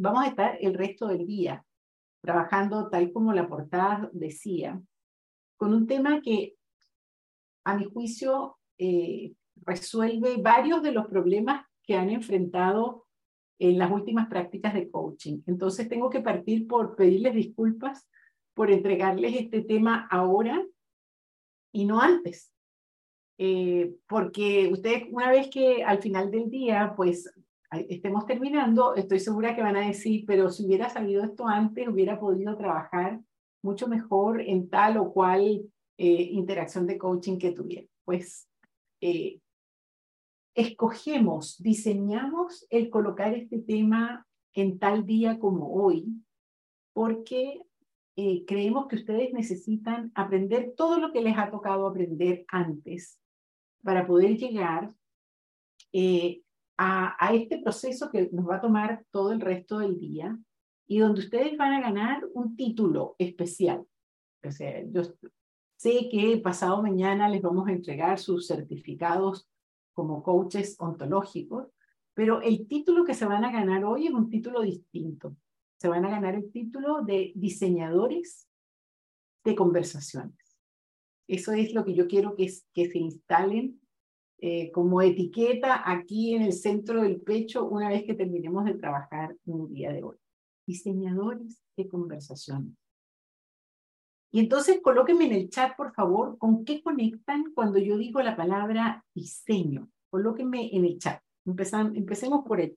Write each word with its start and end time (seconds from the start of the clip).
vamos 0.00 0.24
a 0.24 0.28
estar 0.28 0.58
el 0.60 0.74
resto 0.74 1.06
del 1.08 1.26
día 1.26 1.64
trabajando 2.22 2.88
tal 2.88 3.12
como 3.12 3.32
la 3.32 3.48
portada 3.48 4.10
decía, 4.12 4.80
con 5.56 5.74
un 5.74 5.86
tema 5.86 6.20
que 6.22 6.56
a 7.64 7.76
mi 7.76 7.84
juicio 7.84 8.58
eh, 8.78 9.34
resuelve 9.56 10.36
varios 10.38 10.82
de 10.82 10.92
los 10.92 11.06
problemas 11.06 11.66
que 11.82 11.96
han 11.96 12.10
enfrentado 12.10 13.06
en 13.58 13.78
las 13.78 13.90
últimas 13.90 14.28
prácticas 14.28 14.72
de 14.72 14.90
coaching. 14.90 15.42
Entonces 15.46 15.88
tengo 15.88 16.08
que 16.08 16.20
partir 16.20 16.66
por 16.66 16.96
pedirles 16.96 17.34
disculpas 17.34 18.08
por 18.54 18.70
entregarles 18.70 19.36
este 19.36 19.62
tema 19.62 20.08
ahora 20.10 20.62
y 21.72 21.84
no 21.84 22.00
antes. 22.00 22.52
Eh, 23.38 23.94
porque 24.06 24.68
ustedes, 24.70 25.04
una 25.10 25.30
vez 25.30 25.48
que 25.48 25.82
al 25.82 26.02
final 26.02 26.30
del 26.30 26.50
día, 26.50 26.92
pues 26.96 27.32
estemos 27.70 28.26
terminando, 28.26 28.94
estoy 28.94 29.20
segura 29.20 29.54
que 29.54 29.62
van 29.62 29.76
a 29.76 29.86
decir, 29.86 30.24
pero 30.26 30.50
si 30.50 30.66
hubiera 30.66 30.88
sabido 30.88 31.22
esto 31.22 31.46
antes, 31.46 31.88
hubiera 31.88 32.18
podido 32.18 32.56
trabajar 32.56 33.20
mucho 33.62 33.88
mejor 33.88 34.40
en 34.40 34.68
tal 34.68 34.96
o 34.96 35.12
cual 35.12 35.62
eh, 35.96 36.28
interacción 36.32 36.86
de 36.86 36.98
coaching 36.98 37.38
que 37.38 37.52
tuviera. 37.52 37.86
Pues 38.04 38.48
eh, 39.00 39.40
escogemos, 40.54 41.62
diseñamos 41.62 42.66
el 42.70 42.90
colocar 42.90 43.34
este 43.34 43.58
tema 43.58 44.26
en 44.54 44.78
tal 44.78 45.06
día 45.06 45.38
como 45.38 45.72
hoy, 45.72 46.06
porque 46.92 47.62
eh, 48.16 48.44
creemos 48.46 48.88
que 48.88 48.96
ustedes 48.96 49.32
necesitan 49.32 50.10
aprender 50.14 50.74
todo 50.76 50.98
lo 50.98 51.12
que 51.12 51.22
les 51.22 51.38
ha 51.38 51.50
tocado 51.50 51.86
aprender 51.86 52.44
antes 52.48 53.20
para 53.84 54.06
poder 54.06 54.36
llegar 54.36 54.92
a, 56.82 57.34
este 57.34 57.58
proceso 57.58 58.10
que 58.10 58.30
nos 58.32 58.48
va 58.48 58.56
a 58.56 58.60
tomar 58.60 59.04
todo 59.10 59.32
el 59.32 59.40
resto 59.40 59.80
del 59.80 60.00
día 60.00 60.38
y 60.88 60.98
donde 60.98 61.20
ustedes 61.20 61.56
van 61.58 61.74
a 61.74 61.80
ganar 61.80 62.26
un 62.32 62.56
título 62.56 63.16
especial. 63.18 63.86
O 64.42 64.48
yo 64.90 65.02
sé 65.76 66.08
que 66.10 66.40
pasado 66.42 66.82
mañana 66.82 67.28
les 67.28 67.42
vamos 67.42 67.68
a 67.68 67.72
entregar 67.72 68.18
sus 68.18 68.46
certificados 68.46 69.46
como 69.92 70.22
coaches 70.22 70.76
ontológicos, 70.78 71.68
pero 72.14 72.40
el 72.40 72.66
título 72.66 73.04
que 73.04 73.14
se 73.14 73.26
van 73.26 73.44
a 73.44 73.52
ganar 73.52 73.84
hoy 73.84 74.06
es 74.06 74.14
un 74.14 74.30
título 74.30 74.62
distinto. 74.62 75.36
Se 75.78 75.88
van 75.88 76.06
a 76.06 76.10
ganar 76.10 76.34
el 76.34 76.50
título 76.50 77.02
de 77.02 77.32
diseñadores 77.34 78.48
de 79.44 79.54
conversaciones. 79.54 80.58
Eso 81.28 81.52
es 81.52 81.74
lo 81.74 81.84
que 81.84 81.94
yo 81.94 82.08
quiero 82.08 82.34
que 82.36 82.48
se 82.48 82.98
instalen 82.98 83.79
eh, 84.42 84.70
como 84.72 85.02
etiqueta 85.02 85.82
aquí 85.84 86.34
en 86.34 86.42
el 86.42 86.52
centro 86.52 87.02
del 87.02 87.20
pecho 87.20 87.66
una 87.66 87.90
vez 87.90 88.04
que 88.04 88.14
terminemos 88.14 88.64
de 88.64 88.74
trabajar 88.74 89.36
un 89.44 89.72
día 89.72 89.92
de 89.92 90.02
hoy. 90.02 90.16
Diseñadores 90.66 91.62
de 91.76 91.88
conversaciones. 91.88 92.72
Y 94.32 94.40
entonces 94.40 94.80
colóquenme 94.80 95.26
en 95.26 95.32
el 95.32 95.50
chat, 95.50 95.76
por 95.76 95.92
favor, 95.92 96.38
con 96.38 96.64
qué 96.64 96.82
conectan 96.82 97.52
cuando 97.52 97.78
yo 97.78 97.98
digo 97.98 98.22
la 98.22 98.36
palabra 98.36 99.04
diseño. 99.14 99.90
Colóquenme 100.08 100.74
en 100.74 100.84
el 100.84 100.98
chat. 100.98 101.20
empecemos 101.44 102.44
por 102.46 102.60
él. 102.60 102.76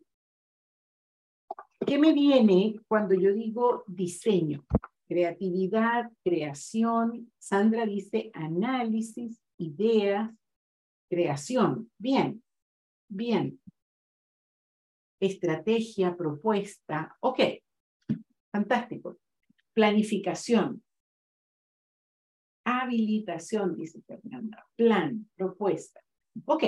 ¿Qué 1.85 1.99
me 1.99 2.13
viene 2.13 2.79
cuando 2.87 3.13
yo 3.13 3.33
digo 3.33 3.83
diseño? 3.87 4.65
Creatividad, 5.07 6.11
creación. 6.23 7.31
Sandra 7.37 7.85
dice 7.85 8.31
análisis, 8.33 9.39
ideas, 9.57 10.31
creación. 11.13 11.91
Bien, 11.97 12.43
bien. 13.07 13.59
Estrategia, 15.19 16.15
propuesta. 16.17 17.15
Ok, 17.21 17.39
fantástico. 18.51 19.17
Planificación, 19.73 20.83
habilitación, 22.65 23.75
dice 23.75 24.01
Fernanda, 24.01 24.65
plan, 24.75 25.29
propuesta. 25.35 25.99
Ok, 26.45 26.63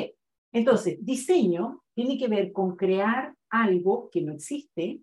entonces, 0.52 0.98
diseño 1.02 1.84
tiene 1.96 2.18
que 2.18 2.28
ver 2.28 2.52
con 2.52 2.76
crear 2.76 3.36
algo 3.50 4.10
que 4.12 4.22
no 4.22 4.34
existe 4.34 5.02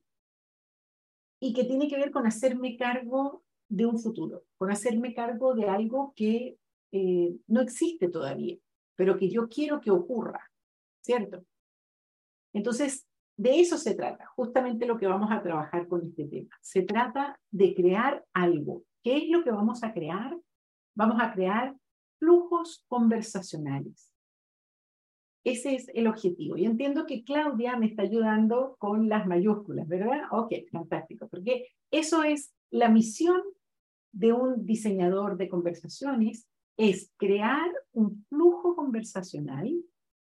y 1.40 1.52
que 1.52 1.64
tiene 1.64 1.88
que 1.88 1.96
ver 1.96 2.10
con 2.10 2.26
hacerme 2.26 2.76
cargo 2.76 3.42
de 3.68 3.86
un 3.86 3.98
futuro, 3.98 4.44
con 4.56 4.70
hacerme 4.70 5.14
cargo 5.14 5.54
de 5.54 5.68
algo 5.68 6.12
que 6.14 6.58
eh, 6.92 7.36
no 7.46 7.60
existe 7.60 8.08
todavía, 8.08 8.56
pero 9.02 9.18
que 9.18 9.28
yo 9.28 9.48
quiero 9.48 9.80
que 9.80 9.90
ocurra, 9.90 10.48
¿cierto? 11.00 11.44
Entonces, 12.52 13.04
de 13.36 13.58
eso 13.58 13.76
se 13.76 13.96
trata, 13.96 14.28
justamente 14.36 14.86
lo 14.86 14.96
que 14.96 15.08
vamos 15.08 15.32
a 15.32 15.42
trabajar 15.42 15.88
con 15.88 16.06
este 16.06 16.28
tema. 16.28 16.56
Se 16.60 16.82
trata 16.82 17.36
de 17.50 17.74
crear 17.74 18.24
algo. 18.32 18.84
¿Qué 19.02 19.16
es 19.16 19.28
lo 19.28 19.42
que 19.42 19.50
vamos 19.50 19.82
a 19.82 19.92
crear? 19.92 20.38
Vamos 20.94 21.20
a 21.20 21.32
crear 21.32 21.74
flujos 22.20 22.84
conversacionales. 22.86 24.12
Ese 25.42 25.74
es 25.74 25.88
el 25.94 26.06
objetivo. 26.06 26.56
Y 26.56 26.64
entiendo 26.64 27.04
que 27.04 27.24
Claudia 27.24 27.76
me 27.76 27.86
está 27.86 28.02
ayudando 28.02 28.76
con 28.78 29.08
las 29.08 29.26
mayúsculas, 29.26 29.88
¿verdad? 29.88 30.28
Ok, 30.30 30.52
fantástico, 30.70 31.26
porque 31.26 31.66
eso 31.90 32.22
es 32.22 32.54
la 32.70 32.88
misión 32.88 33.42
de 34.12 34.32
un 34.32 34.64
diseñador 34.64 35.36
de 35.38 35.48
conversaciones, 35.48 36.46
es 36.76 37.12
crear 37.16 37.70
un 37.92 38.24
flujo 38.28 38.61
conversacional 38.82 39.68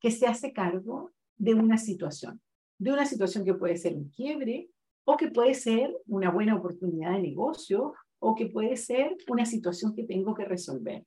que 0.01 0.11
se 0.13 0.27
hace 0.27 0.53
cargo 0.53 1.11
de 1.37 1.55
una 1.55 1.77
situación, 1.77 2.41
de 2.79 2.93
una 2.93 3.05
situación 3.05 3.45
que 3.45 3.55
puede 3.55 3.77
ser 3.77 3.97
un 3.97 4.09
quiebre 4.11 4.71
o 5.05 5.17
que 5.17 5.29
puede 5.29 5.55
ser 5.55 5.93
una 6.07 6.31
buena 6.31 6.55
oportunidad 6.55 7.13
de 7.13 7.23
negocio 7.23 7.95
o 8.21 8.35
que 8.35 8.47
puede 8.47 8.77
ser 8.77 9.17
una 9.29 9.45
situación 9.45 9.95
que 9.95 10.05
tengo 10.05 10.35
que 10.35 10.45
resolver. 10.45 11.05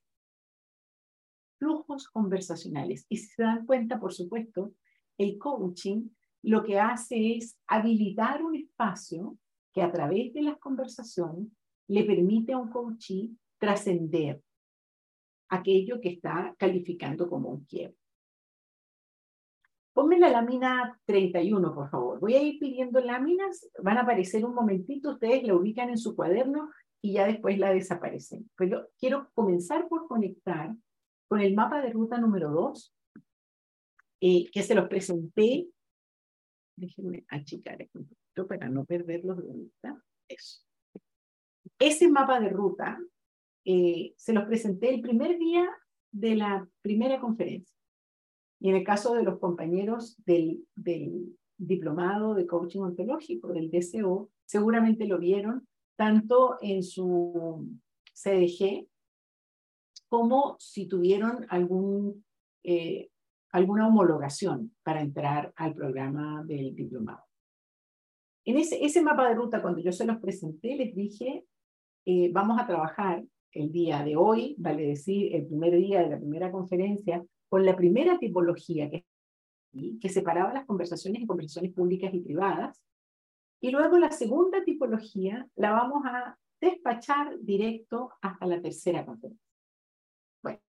Flujos 1.58 2.10
conversacionales. 2.10 3.06
Y 3.08 3.18
si 3.18 3.28
se 3.28 3.44
dan 3.44 3.66
cuenta, 3.66 3.98
por 3.98 4.14
supuesto, 4.14 4.74
el 5.18 5.38
coaching 5.38 6.10
lo 6.44 6.64
que 6.64 6.80
hace 6.80 7.38
es 7.38 7.58
habilitar 7.66 8.44
un 8.44 8.56
espacio 8.56 9.38
que 9.74 9.82
a 9.82 9.92
través 9.92 10.34
de 10.34 10.42
las 10.42 10.58
conversaciones 10.60 11.48
le 11.88 12.04
permite 12.04 12.54
a 12.54 12.58
un 12.58 12.70
coachee 12.70 13.32
trascender 13.58 14.44
aquello 15.50 16.00
que 16.02 16.10
está 16.10 16.56
calificando 16.58 17.30
como 17.30 17.50
un 17.50 17.66
quiebre. 17.66 17.98
Ponme 19.94 20.20
la 20.20 20.30
lámina 20.30 21.00
31, 21.06 21.74
por 21.74 21.90
favor. 21.90 22.20
Voy 22.20 22.36
a 22.36 22.44
ir 22.44 22.60
pidiendo 22.60 23.00
láminas, 23.00 23.68
van 23.82 23.98
a 23.98 24.02
aparecer 24.02 24.46
un 24.46 24.54
momentito, 24.54 25.14
ustedes 25.14 25.44
la 25.44 25.56
ubican 25.56 25.90
en 25.90 25.98
su 25.98 26.16
cuaderno 26.16 26.70
y 27.02 27.14
ya 27.14 27.26
después 27.26 27.58
la 27.58 27.74
desaparecen. 27.74 28.50
Pero 28.56 28.90
quiero 29.00 29.32
comenzar 29.34 29.88
por 29.88 30.08
conectar 30.08 30.76
con 31.28 31.42
el 31.42 31.56
mapa 31.56 31.82
de 31.82 31.90
ruta 31.90 32.20
número 32.20 32.52
2, 32.52 32.94
eh, 34.22 34.46
que 34.52 34.64
se 34.64 34.76
los 34.76 34.88
presenté. 34.88 35.68
Déjenme 36.76 37.26
achicar 37.30 37.78
un 37.96 38.08
poquito 38.08 38.48
para 38.48 38.70
no 38.70 38.86
perderlos 38.86 39.44
de 39.44 39.54
vista. 39.54 40.04
Eso. 40.28 40.62
Ese 41.80 42.08
mapa 42.08 42.40
de 42.40 42.50
ruta 42.50 43.00
eh, 43.70 44.14
se 44.16 44.32
los 44.32 44.46
presenté 44.46 44.94
el 44.94 45.02
primer 45.02 45.38
día 45.38 45.70
de 46.14 46.38
la 46.38 46.66
primera 46.82 47.20
conferencia. 47.20 47.76
Y 48.62 48.70
en 48.70 48.78
el 48.78 48.86
caso 48.86 49.14
de 49.14 49.24
los 49.24 49.40
compañeros 49.40 50.16
del, 50.26 50.66
del 50.74 51.38
diplomado 51.58 52.34
de 52.34 52.48
coaching 52.48 52.80
ontológico, 52.80 53.52
del 53.52 53.70
DCO, 53.70 54.30
seguramente 54.46 55.06
lo 55.06 55.20
vieron 55.20 55.68
tanto 55.98 56.58
en 56.62 56.82
su 56.82 57.68
CDG 58.14 58.88
como 60.08 60.56
si 60.60 60.88
tuvieron 60.88 61.46
algún, 61.50 62.24
eh, 62.64 63.10
alguna 63.52 63.90
homologación 63.90 64.74
para 64.82 65.02
entrar 65.02 65.52
al 65.58 65.76
programa 65.76 66.42
del 66.46 66.74
diplomado. 66.74 67.26
En 68.46 68.56
ese, 68.56 68.82
ese 68.86 69.02
mapa 69.02 69.28
de 69.28 69.36
ruta, 69.36 69.62
cuando 69.62 69.82
yo 69.82 69.92
se 69.92 70.06
los 70.06 70.20
presenté, 70.20 70.78
les 70.78 70.96
dije, 70.96 71.46
eh, 72.06 72.32
vamos 72.32 72.58
a 72.62 72.66
trabajar 72.66 73.26
el 73.58 73.72
día 73.72 74.04
de 74.04 74.16
hoy, 74.16 74.56
vale 74.58 74.86
decir, 74.86 75.36
el 75.36 75.48
primer 75.48 75.76
día 75.76 76.02
de 76.02 76.10
la 76.10 76.18
primera 76.18 76.52
conferencia, 76.52 77.26
con 77.50 77.66
la 77.66 77.76
primera 77.76 78.18
tipología 78.20 78.90
que, 78.90 79.06
que 80.00 80.10
separaba 80.10 80.54
las 80.54 80.66
conversaciones 80.66 81.22
en 81.22 81.28
conversaciones 81.28 81.74
públicas 81.74 82.14
y 82.14 82.20
privadas, 82.20 82.84
y 83.60 83.72
luego 83.72 83.98
la 83.98 84.12
segunda 84.12 84.64
tipología 84.64 85.48
la 85.56 85.72
vamos 85.72 86.04
a 86.06 86.38
despachar 86.62 87.40
directo 87.42 88.12
hasta 88.22 88.46
la 88.46 88.62
tercera 88.62 89.06
conferencia. 89.06 89.44
Bueno, 90.44 90.60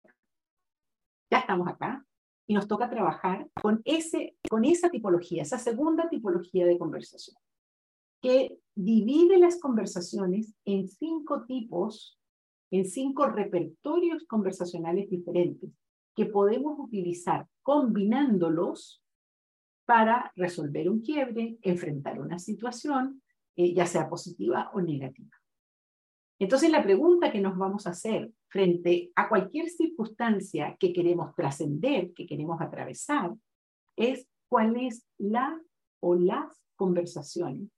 ya 1.30 1.38
estamos 1.38 1.68
acá 1.68 2.04
y 2.46 2.54
nos 2.54 2.66
toca 2.66 2.88
trabajar 2.88 3.48
con, 3.60 3.82
ese, 3.84 4.36
con 4.48 4.64
esa 4.64 4.90
tipología, 4.90 5.42
esa 5.42 5.58
segunda 5.58 6.08
tipología 6.08 6.66
de 6.66 6.78
conversación, 6.78 7.36
que 8.22 8.58
divide 8.74 9.38
las 9.38 9.60
conversaciones 9.60 10.54
en 10.64 10.88
cinco 10.88 11.44
tipos, 11.44 12.17
en 12.70 12.84
cinco 12.84 13.26
repertorios 13.26 14.24
conversacionales 14.26 15.08
diferentes 15.08 15.70
que 16.14 16.26
podemos 16.26 16.78
utilizar 16.78 17.46
combinándolos 17.62 19.02
para 19.86 20.32
resolver 20.36 20.90
un 20.90 21.00
quiebre, 21.00 21.56
enfrentar 21.62 22.20
una 22.20 22.38
situación, 22.38 23.22
eh, 23.56 23.72
ya 23.72 23.86
sea 23.86 24.08
positiva 24.08 24.70
o 24.74 24.80
negativa. 24.80 25.30
Entonces 26.38 26.70
la 26.70 26.82
pregunta 26.82 27.32
que 27.32 27.40
nos 27.40 27.56
vamos 27.56 27.86
a 27.86 27.90
hacer 27.90 28.30
frente 28.48 29.10
a 29.16 29.28
cualquier 29.28 29.68
circunstancia 29.68 30.76
que 30.78 30.92
queremos 30.92 31.34
trascender, 31.34 32.12
que 32.12 32.26
queremos 32.26 32.60
atravesar, 32.60 33.34
es 33.96 34.28
cuál 34.48 34.76
es 34.76 35.06
la 35.18 35.60
o 36.00 36.14
las 36.14 36.60
conversaciones 36.76 37.70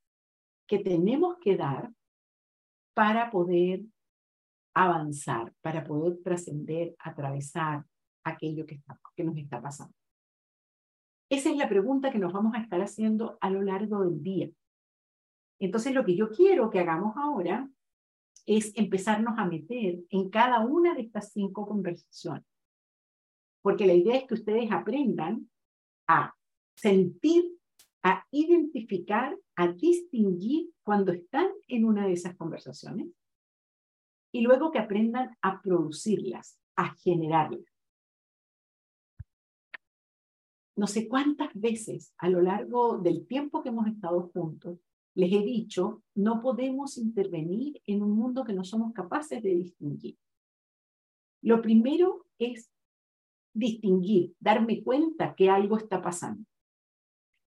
que 0.66 0.78
tenemos 0.78 1.38
que 1.40 1.56
dar 1.56 1.90
para 2.94 3.30
poder 3.30 3.82
avanzar, 4.74 5.52
para 5.60 5.84
poder 5.84 6.18
trascender, 6.22 6.94
atravesar 6.98 7.84
aquello 8.24 8.66
que, 8.66 8.76
está, 8.76 8.98
que 9.16 9.24
nos 9.24 9.36
está 9.36 9.60
pasando. 9.60 9.94
Esa 11.30 11.50
es 11.50 11.56
la 11.56 11.68
pregunta 11.68 12.10
que 12.10 12.18
nos 12.18 12.32
vamos 12.32 12.54
a 12.54 12.60
estar 12.60 12.80
haciendo 12.80 13.38
a 13.40 13.50
lo 13.50 13.62
largo 13.62 14.04
del 14.04 14.22
día. 14.22 14.50
Entonces, 15.60 15.94
lo 15.94 16.04
que 16.04 16.16
yo 16.16 16.30
quiero 16.30 16.70
que 16.70 16.80
hagamos 16.80 17.16
ahora 17.16 17.68
es 18.46 18.72
empezarnos 18.76 19.38
a 19.38 19.44
meter 19.44 20.00
en 20.08 20.30
cada 20.30 20.60
una 20.60 20.94
de 20.94 21.02
estas 21.02 21.32
cinco 21.32 21.66
conversaciones. 21.66 22.44
Porque 23.62 23.86
la 23.86 23.92
idea 23.92 24.16
es 24.16 24.26
que 24.26 24.34
ustedes 24.34 24.72
aprendan 24.72 25.48
a 26.08 26.34
sentir, 26.74 27.44
a 28.02 28.24
identificar, 28.30 29.36
a 29.54 29.68
distinguir 29.68 30.70
cuando 30.82 31.12
están 31.12 31.48
en 31.68 31.84
una 31.84 32.06
de 32.06 32.14
esas 32.14 32.34
conversaciones 32.36 33.08
y 34.32 34.42
luego 34.42 34.70
que 34.70 34.78
aprendan 34.78 35.36
a 35.42 35.60
producirlas, 35.60 36.58
a 36.76 36.94
generarlas. 36.94 37.64
No 40.76 40.86
sé 40.86 41.08
cuántas 41.08 41.50
veces 41.54 42.14
a 42.16 42.28
lo 42.28 42.40
largo 42.40 42.98
del 42.98 43.26
tiempo 43.26 43.62
que 43.62 43.68
hemos 43.68 43.86
estado 43.86 44.30
juntos 44.32 44.78
les 45.14 45.32
he 45.32 45.42
dicho, 45.42 46.02
no 46.14 46.40
podemos 46.40 46.96
intervenir 46.96 47.82
en 47.86 48.02
un 48.02 48.12
mundo 48.12 48.44
que 48.44 48.52
no 48.52 48.64
somos 48.64 48.92
capaces 48.92 49.42
de 49.42 49.50
distinguir. 49.50 50.16
Lo 51.42 51.60
primero 51.60 52.26
es 52.38 52.70
distinguir, 53.52 54.34
darme 54.38 54.82
cuenta 54.82 55.34
que 55.34 55.50
algo 55.50 55.76
está 55.76 56.00
pasando. 56.00 56.44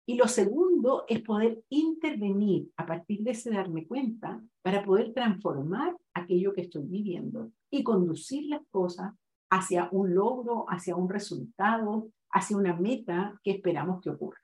Y 0.07 0.15
lo 0.15 0.29
segundo 0.29 0.70
es 1.09 1.23
poder 1.23 1.63
intervenir 1.69 2.71
a 2.77 2.87
partir 2.87 3.23
de 3.23 3.33
ese 3.33 3.51
darme 3.51 3.87
cuenta 3.87 4.43
para 4.63 4.85
poder 4.85 5.13
transformar 5.13 5.97
aquello 6.15 6.53
que 6.53 6.63
estoy 6.63 6.85
viviendo 6.85 7.53
y 7.71 7.83
conducir 7.83 8.49
las 8.49 8.63
cosas 8.71 9.13
hacia 9.51 9.89
un 9.93 10.15
logro, 10.15 10.67
hacia 10.69 10.97
un 10.97 11.09
resultado, 11.09 12.11
hacia 12.31 12.57
una 12.57 12.77
meta 12.77 13.39
que 13.43 13.53
esperamos 13.53 14.01
que 14.01 14.11
ocurra. 14.11 14.41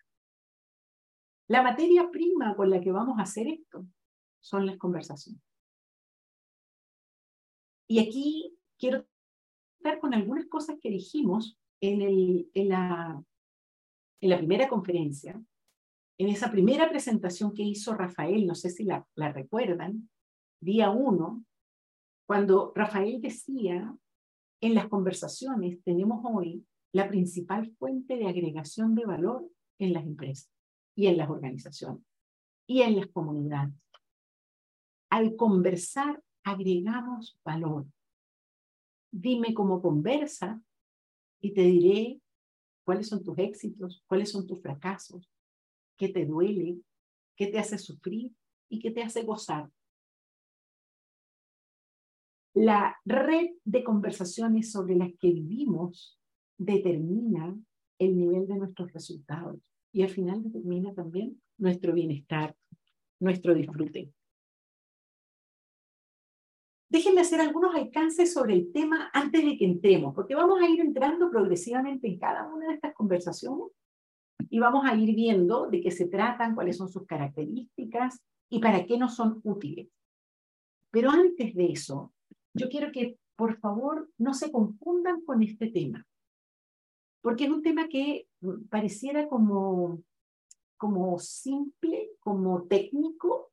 La 1.49 1.63
materia 1.63 2.11
prima 2.11 2.57
con 2.57 2.71
la 2.71 2.81
que 2.81 2.91
vamos 2.91 3.19
a 3.19 3.23
hacer 3.23 3.47
esto 3.47 3.87
son 4.41 4.67
las 4.67 4.77
conversaciones. 4.79 5.41
Y 7.89 8.01
aquí 8.01 8.59
quiero 8.79 9.07
estar 9.79 10.01
con 10.01 10.13
algunas 10.13 10.47
cosas 10.47 10.77
que 10.83 10.91
dijimos 10.91 11.57
en, 11.81 12.49
la 12.53 13.23
primera 14.21 14.69
conferencia, 14.69 15.41
en 16.19 16.29
esa 16.29 16.51
primera 16.51 16.89
presentación 16.89 17.53
que 17.53 17.63
hizo 17.63 17.95
Rafael, 17.95 18.47
no 18.47 18.55
sé 18.55 18.71
si 18.71 18.85
la, 18.85 19.07
recuerdan, 19.17 20.09
día 20.61 20.91
uno, 20.91 21.45
cuando 22.27 22.73
Rafael 22.75 23.21
decía, 23.21 23.95
en 24.63 24.75
las 24.75 24.89
conversaciones 24.89 25.83
tenemos 25.85 26.23
hoy 26.25 26.65
la 26.93 27.09
principal 27.09 27.71
fuente 27.79 28.17
de 28.17 28.27
agregación 28.27 28.95
de 28.95 29.05
valor 29.05 29.47
en 29.79 29.93
las 29.93 30.05
empresas 30.05 30.51
y 30.95 31.07
en 31.09 31.19
las 31.19 31.29
organizaciones 31.29 32.03
y 32.67 32.81
en 32.81 32.97
las 32.97 33.07
comunidades. 33.09 33.75
Al 35.11 35.37
conversar, 35.37 36.23
agregamos 36.43 37.39
valor. 37.45 37.87
Dime 39.13 39.53
cómo 39.53 39.83
conversa 39.83 40.61
y 41.41 41.53
te 41.53 41.63
diré 41.63 42.21
cuáles 42.85 43.09
son 43.09 43.23
tus 43.23 43.39
éxitos, 43.39 44.03
cuáles 44.07 44.31
son 44.31 44.47
tus 44.47 44.61
fracasos, 44.63 45.29
qué 45.97 46.09
te 46.09 46.27
duele, 46.27 46.79
qué 47.37 47.47
te 47.49 47.59
hace 47.59 47.79
sufrir 47.79 48.33
y 48.69 48.81
qué 48.81 48.91
te 48.91 49.03
hace 49.03 49.23
gozar. 49.23 49.71
La 52.55 52.97
red 53.05 53.51
de 53.65 53.85
conversaciones 53.85 54.73
sobre 54.73 54.97
las 54.97 55.11
que 55.21 55.31
vivimos 55.31 56.19
determina 56.57 57.55
el 57.99 58.17
nivel 58.17 58.47
de 58.47 58.57
nuestros 58.57 58.93
resultados 58.93 59.59
y 59.93 60.03
al 60.03 60.09
final 60.09 60.43
determina 60.43 60.95
también 60.95 61.41
nuestro 61.59 61.93
bienestar, 61.93 62.57
nuestro 63.21 63.55
disfrute. 63.55 64.13
Déjenme 66.89 67.21
hacer 67.21 67.41
algunos 67.41 67.75
alcances 67.75 68.33
sobre 68.33 68.55
el 68.55 68.73
tema 68.73 69.11
antes 69.13 69.45
de 69.45 69.59
que 69.59 69.65
entremos, 69.65 70.15
porque 70.15 70.35
vamos 70.35 70.61
a 70.63 70.69
ir 70.69 70.81
entrando 70.81 71.31
progresivamente 71.31 72.07
en 72.07 72.19
cada 72.19 72.47
una 72.47 72.69
de 72.69 72.75
estas 72.75 72.95
conversaciones 72.95 73.67
y 74.51 74.59
vamos 74.59 74.85
a 74.87 74.95
ir 74.95 75.15
viendo 75.15 75.69
de 75.69 75.81
qué 75.81 75.91
se 75.91 76.07
tratan, 76.07 76.55
cuáles 76.55 76.77
son 76.77 76.89
sus 76.89 77.07
características 77.07 78.21
y 78.51 78.61
para 78.61 78.87
qué 78.87 78.99
nos 78.99 79.15
son 79.17 79.41
útiles. 79.45 79.89
Pero 80.91 81.11
antes 81.11 81.55
de 81.55 81.73
eso, 81.73 82.13
yo 82.55 82.69
quiero 82.69 82.93
que 82.93 83.19
por 83.37 83.59
favor 83.59 84.09
no 84.19 84.35
se 84.35 84.51
confundan 84.51 85.21
con 85.23 85.43
este 85.43 85.69
tema 85.69 86.07
porque 87.27 87.47
es 87.47 87.51
un 87.51 87.63
tema 87.65 87.89
que 87.89 88.29
pareciera 88.71 89.29
como, 89.29 90.01
como 90.77 91.19
simple, 91.19 92.13
como 92.21 92.69
técnico, 92.69 93.51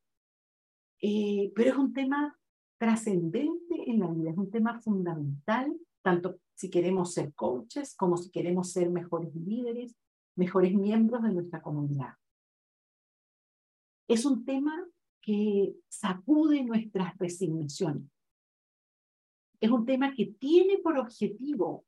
eh, 1.02 1.50
pero 1.56 1.70
es 1.70 1.76
un 1.76 1.92
tema 1.92 2.38
trascendente 2.78 3.90
en 3.90 3.98
la 3.98 4.06
vida, 4.06 4.30
es 4.30 4.36
un 4.36 4.48
tema 4.48 4.80
fundamental, 4.80 5.76
tanto 6.02 6.38
si 6.54 6.70
queremos 6.70 7.14
ser 7.14 7.34
coaches 7.34 7.96
como 7.96 8.16
si 8.16 8.30
queremos 8.30 8.70
ser 8.70 8.90
mejores 8.90 9.34
líderes, 9.34 9.96
mejores 10.36 10.74
miembros 10.74 11.22
de 11.22 11.32
nuestra 11.32 11.62
comunidad. 11.62 12.14
Es 14.08 14.24
un 14.24 14.44
tema 14.44 14.86
que 15.20 15.74
sacude 15.88 16.62
nuestras 16.62 17.16
resignaciones. 17.18 18.10
Es 19.60 19.70
un 19.70 19.86
tema 19.86 20.12
que 20.14 20.26
tiene 20.26 20.78
por 20.78 20.98
objetivo 20.98 21.86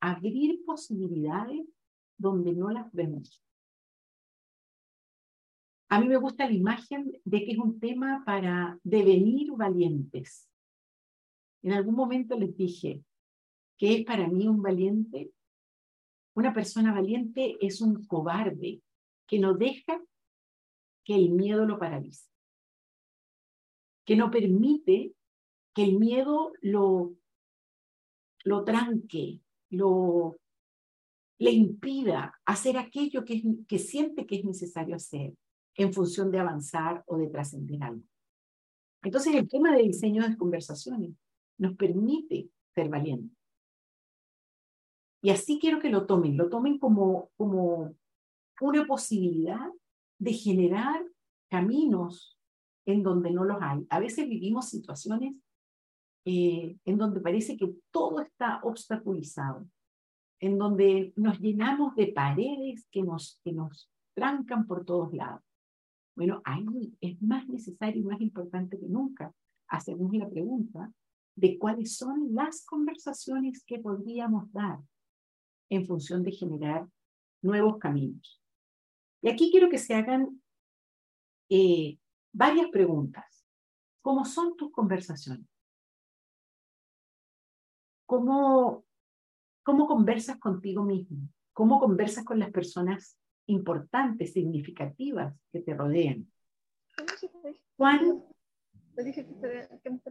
abrir 0.00 0.64
posibilidades 0.64 1.66
donde 2.16 2.52
no 2.52 2.70
las 2.70 2.90
vemos. 2.92 3.44
A 5.90 6.00
mí 6.00 6.08
me 6.08 6.16
gusta 6.16 6.46
la 6.46 6.52
imagen 6.52 7.12
de 7.24 7.44
que 7.44 7.52
es 7.52 7.58
un 7.58 7.78
tema 7.78 8.22
para 8.24 8.78
devenir 8.82 9.52
valientes. 9.52 10.48
En 11.62 11.72
algún 11.72 11.94
momento 11.94 12.38
les 12.38 12.56
dije 12.56 13.04
que 13.76 13.96
es 13.96 14.04
para 14.06 14.26
mí 14.26 14.48
un 14.48 14.62
valiente. 14.62 15.32
Una 16.34 16.54
persona 16.54 16.92
valiente 16.92 17.56
es 17.60 17.80
un 17.80 18.04
cobarde 18.06 18.80
que 19.26 19.38
no 19.38 19.54
deja 19.54 20.00
que 21.04 21.14
el 21.14 21.30
miedo 21.30 21.66
lo 21.66 21.78
paralice, 21.78 22.28
que 24.04 24.16
no 24.16 24.30
permite 24.30 25.12
que 25.74 25.84
el 25.84 25.98
miedo 25.98 26.52
lo, 26.60 27.14
lo 28.44 28.64
tranque, 28.64 29.40
lo, 29.70 30.36
le 31.38 31.50
impida 31.50 32.40
hacer 32.44 32.78
aquello 32.78 33.24
que, 33.24 33.42
que 33.66 33.78
siente 33.78 34.26
que 34.26 34.36
es 34.36 34.44
necesario 34.44 34.96
hacer 34.96 35.34
en 35.74 35.92
función 35.92 36.30
de 36.30 36.38
avanzar 36.38 37.02
o 37.06 37.16
de 37.16 37.28
trascender 37.28 37.82
algo. 37.82 38.04
Entonces, 39.02 39.34
el 39.34 39.48
tema 39.48 39.74
de 39.74 39.82
diseño 39.82 40.26
de 40.26 40.36
conversaciones 40.36 41.10
nos 41.58 41.74
permite 41.76 42.48
ser 42.74 42.88
valientes. 42.88 43.36
Y 45.22 45.30
así 45.30 45.58
quiero 45.60 45.78
que 45.78 45.88
lo 45.88 46.04
tomen, 46.04 46.36
lo 46.36 46.48
tomen 46.48 46.78
como, 46.78 47.30
como 47.36 47.94
una 48.60 48.84
posibilidad 48.86 49.70
de 50.18 50.32
generar 50.32 51.00
caminos 51.48 52.38
en 52.86 53.04
donde 53.04 53.30
no 53.30 53.44
los 53.44 53.58
hay. 53.60 53.86
A 53.88 54.00
veces 54.00 54.28
vivimos 54.28 54.68
situaciones 54.68 55.34
eh, 56.24 56.76
en 56.84 56.98
donde 56.98 57.20
parece 57.20 57.56
que 57.56 57.72
todo 57.92 58.20
está 58.20 58.60
obstaculizado, 58.64 59.68
en 60.40 60.58
donde 60.58 61.12
nos 61.14 61.38
llenamos 61.38 61.94
de 61.94 62.08
paredes 62.08 62.86
que 62.90 63.02
nos, 63.02 63.40
que 63.44 63.52
nos 63.52 63.88
trancan 64.14 64.66
por 64.66 64.84
todos 64.84 65.12
lados. 65.12 65.42
Bueno, 66.16 66.42
ahí 66.44 66.96
es 67.00 67.22
más 67.22 67.48
necesario 67.48 68.02
y 68.02 68.04
más 68.04 68.20
importante 68.20 68.78
que 68.78 68.88
nunca 68.88 69.32
hacernos 69.68 70.12
la 70.14 70.28
pregunta 70.28 70.92
de 71.36 71.58
cuáles 71.58 71.96
son 71.96 72.34
las 72.34 72.66
conversaciones 72.66 73.64
que 73.64 73.78
podríamos 73.78 74.52
dar 74.52 74.80
en 75.72 75.86
función 75.86 76.22
de 76.22 76.32
generar 76.32 76.86
nuevos 77.42 77.78
caminos. 77.78 78.40
Y 79.22 79.28
aquí 79.28 79.50
quiero 79.50 79.68
que 79.68 79.78
se 79.78 79.94
hagan 79.94 80.42
eh, 81.48 81.98
varias 82.32 82.68
preguntas. 82.70 83.46
¿Cómo 84.00 84.24
son 84.24 84.56
tus 84.56 84.72
conversaciones? 84.72 85.46
cómo, 88.12 88.84
cómo 89.62 89.86
conversas 89.86 90.38
contigo 90.38 90.82
mismo, 90.84 91.30
cómo 91.54 91.80
conversas 91.80 92.24
con 92.26 92.38
las 92.38 92.50
personas 92.50 93.16
importantes, 93.46 94.34
significativas 94.34 95.34
que 95.50 95.60
te 95.60 95.72
rodean. 95.72 96.30
Juan, 97.78 98.22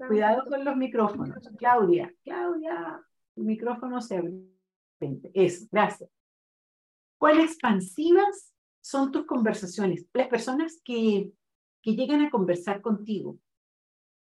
cuidado 0.08 0.46
con 0.50 0.66
los 0.66 0.76
micrófonos. 0.76 1.48
Claudia, 1.60 2.12
Claudia, 2.24 3.06
el 3.36 3.44
micrófono 3.44 4.02
se 4.02 4.18
abre. 4.18 4.34
Eso, 5.34 5.68
gracias. 5.72 6.10
¿Cuán 7.18 7.40
expansivas 7.40 8.54
son 8.82 9.12
tus 9.12 9.26
conversaciones? 9.26 10.08
Las 10.14 10.28
personas 10.28 10.82
que, 10.84 11.32
que 11.82 11.96
llegan 11.96 12.22
a 12.22 12.32
conversar 12.32 12.82
contigo, 12.82 13.40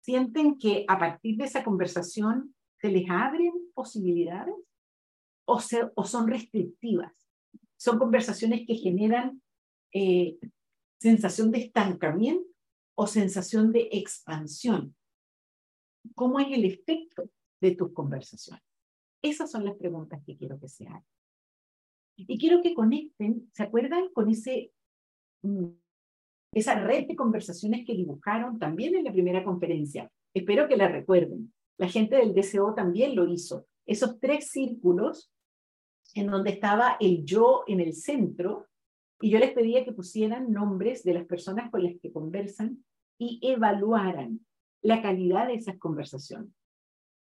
¿sienten 0.01 0.57
que 0.57 0.85
a 0.87 0.97
partir 0.97 1.37
de 1.37 1.45
esa 1.45 1.63
conversación 1.63 2.55
se 2.79 2.89
les 2.89 3.09
abren 3.09 3.53
posibilidades 3.73 4.55
o, 5.45 5.59
o 5.95 6.05
son 6.05 6.27
restrictivas? 6.27 7.13
Son 7.77 7.99
conversaciones 7.99 8.65
que 8.65 8.75
generan 8.75 9.41
eh, 9.93 10.37
sensación 10.99 11.51
de 11.51 11.59
estancamiento 11.59 12.47
o 12.95 13.05
sensación 13.05 13.71
de 13.71 13.89
expansión. 13.91 14.95
¿Cómo 16.15 16.39
es 16.39 16.47
el 16.51 16.65
efecto 16.65 17.29
de 17.61 17.75
tus 17.75 17.93
conversaciones? 17.93 18.66
Esas 19.21 19.51
son 19.51 19.65
las 19.65 19.75
preguntas 19.75 20.21
que 20.25 20.37
quiero 20.37 20.59
que 20.59 20.67
se 20.67 20.87
hagan. 20.87 21.03
Y 22.17 22.37
quiero 22.39 22.61
que 22.61 22.73
conecten, 22.73 23.49
¿se 23.53 23.63
acuerdan 23.63 24.09
con 24.13 24.29
ese, 24.29 24.71
mm, 25.43 25.67
esa 26.53 26.75
red 26.83 27.07
de 27.07 27.15
conversaciones 27.15 27.85
que 27.85 27.93
dibujaron 27.93 28.57
también 28.57 28.95
en 28.95 29.03
la 29.03 29.11
primera 29.11 29.43
conferencia? 29.43 30.11
Espero 30.33 30.67
que 30.67 30.77
la 30.77 30.87
recuerden. 30.87 31.53
La 31.77 31.87
gente 31.87 32.15
del 32.15 32.33
DCO 32.33 32.73
también 32.73 33.15
lo 33.15 33.27
hizo. 33.27 33.67
Esos 33.85 34.19
tres 34.19 34.49
círculos 34.49 35.31
en 36.15 36.27
donde 36.27 36.51
estaba 36.51 36.97
el 36.99 37.23
yo 37.25 37.63
en 37.67 37.79
el 37.79 37.93
centro, 37.93 38.67
y 39.19 39.31
yo 39.31 39.39
les 39.39 39.51
pedía 39.51 39.83
que 39.83 39.93
pusieran 39.93 40.51
nombres 40.51 41.03
de 41.03 41.13
las 41.13 41.25
personas 41.25 41.71
con 41.71 41.83
las 41.83 41.93
que 42.01 42.11
conversan 42.11 42.83
y 43.19 43.39
evaluaran 43.41 44.45
la 44.81 45.01
calidad 45.01 45.47
de 45.47 45.55
esas 45.55 45.77
conversaciones. 45.79 46.51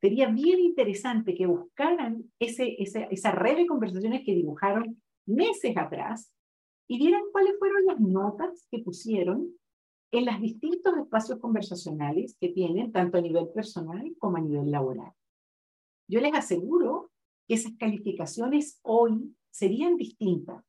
Sería 0.01 0.29
bien 0.29 0.61
interesante 0.61 1.35
que 1.35 1.47
buscaran 1.47 2.31
ese, 2.39 2.77
esa, 2.83 3.05
esa 3.05 3.33
red 3.33 3.57
de 3.57 3.67
conversaciones 3.67 4.23
que 4.25 4.35
dibujaron 4.35 5.01
meses 5.27 5.77
atrás 5.77 6.33
y 6.89 6.99
vieran 6.99 7.23
cuáles 7.33 7.59
fueron 7.59 7.87
las 7.87 8.01
notas 8.01 8.67
que 8.71 8.79
pusieron 8.81 9.53
en 10.13 10.25
los 10.27 10.41
distintos 10.41 10.97
espacios 10.97 11.39
conversacionales 11.41 12.37
que 12.41 12.51
tienen, 12.51 12.93
tanto 12.93 13.19
a 13.19 13.21
nivel 13.21 13.49
personal 13.49 14.15
como 14.19 14.37
a 14.37 14.41
nivel 14.41 14.71
laboral. 14.71 15.13
Yo 16.09 16.21
les 16.21 16.35
aseguro 16.35 17.11
que 17.49 17.55
esas 17.55 17.73
calificaciones 17.79 18.79
hoy 18.83 19.35
serían 19.51 19.97
distintas. 19.97 20.65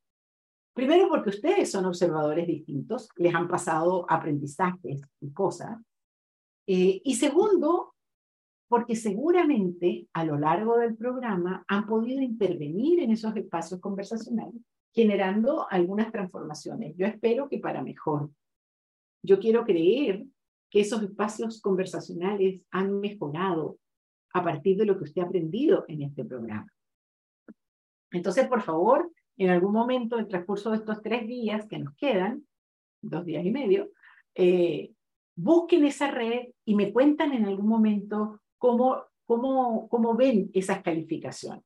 Primero 0.74 1.10
porque 1.10 1.30
ustedes 1.30 1.72
son 1.72 1.86
observadores 1.86 2.48
distintos, 2.48 3.10
les 3.16 3.34
han 3.34 3.48
pasado 3.48 4.06
aprendizajes 4.10 5.02
y 5.22 5.32
cosas. 5.32 5.80
Eh, 6.68 7.02
y 7.04 7.16
segundo, 7.16 7.96
porque 8.68 8.96
seguramente 8.96 10.08
a 10.14 10.26
lo 10.26 10.38
largo 10.38 10.78
del 10.78 10.96
programa 10.96 11.64
han 11.68 11.86
podido 11.88 12.22
intervenir 12.22 13.00
en 13.00 13.12
esos 13.12 13.36
espacios 13.36 13.80
conversacionales, 13.80 14.62
generando 14.94 15.68
algunas 15.70 16.12
transformaciones. 16.12 16.96
Yo 16.98 17.06
espero 17.06 17.48
que 17.50 17.60
para 17.60 17.82
mejor. 17.82 18.30
Yo 19.24 19.40
quiero 19.40 19.64
creer 19.64 20.26
que 20.70 20.82
esos 20.82 21.02
espacios 21.02 21.62
conversacionales 21.62 22.62
han 22.72 23.00
mejorado 23.00 23.78
a 24.34 24.44
partir 24.44 24.78
de 24.78 24.86
lo 24.86 24.98
que 24.98 25.06
usted 25.06 25.22
ha 25.22 25.26
aprendido 25.26 25.86
en 25.88 26.02
este 26.02 26.26
programa. 26.26 26.68
Entonces, 28.12 28.48
por 28.48 28.62
favor, 28.62 29.12
en 29.38 29.50
algún 29.50 29.72
momento 29.72 30.18
del 30.18 30.28
transcurso 30.28 30.72
de 30.72 30.78
estos 30.78 31.02
tres 31.02 31.26
días 31.28 31.66
que 31.68 31.80
nos 31.80 31.96
quedan, 31.96 32.46
dos 33.02 33.26
días 33.26 33.46
y 33.46 33.52
medio, 33.52 33.92
eh, 34.36 34.92
busquen 35.36 35.86
esa 35.86 36.12
red 36.12 36.48
y 36.66 36.76
me 36.76 36.92
cuentan 36.92 37.32
en 37.34 37.46
algún 37.46 37.68
momento 37.68 38.42
cómo, 38.58 39.06
cómo, 39.26 39.88
cómo 39.90 40.16
ven 40.16 40.50
esas 40.54 40.82
calificaciones. 40.82 41.64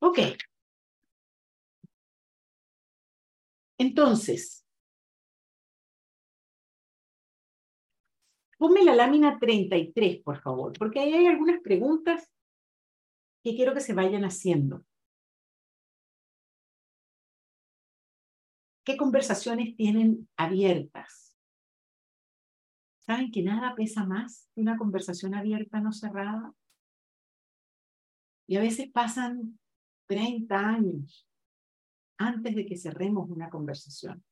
Ok. 0.00 0.18
Entonces, 3.78 4.64
ponme 8.58 8.84
la 8.84 8.94
lámina 8.94 9.38
33, 9.40 10.22
por 10.22 10.40
favor, 10.40 10.72
porque 10.78 11.00
ahí 11.00 11.12
hay 11.14 11.26
algunas 11.26 11.60
preguntas 11.60 12.30
que 13.42 13.56
quiero 13.56 13.74
que 13.74 13.80
se 13.80 13.92
vayan 13.92 14.24
haciendo. 14.24 14.84
¿Qué 18.84 18.96
conversaciones 18.96 19.76
tienen 19.76 20.28
abiertas? 20.36 21.21
¿Saben 23.06 23.30
que 23.32 23.42
nada 23.42 23.74
pesa 23.74 24.04
más 24.04 24.48
que 24.54 24.60
una 24.60 24.76
conversación 24.76 25.34
abierta 25.34 25.80
no 25.80 25.92
cerrada? 25.92 26.54
Y 28.46 28.56
a 28.56 28.60
veces 28.60 28.90
pasan 28.90 29.58
30 30.08 30.58
años 30.58 31.28
antes 32.18 32.54
de 32.54 32.66
que 32.66 32.76
cerremos 32.76 33.28
una 33.30 33.50
conversación. 33.50 34.22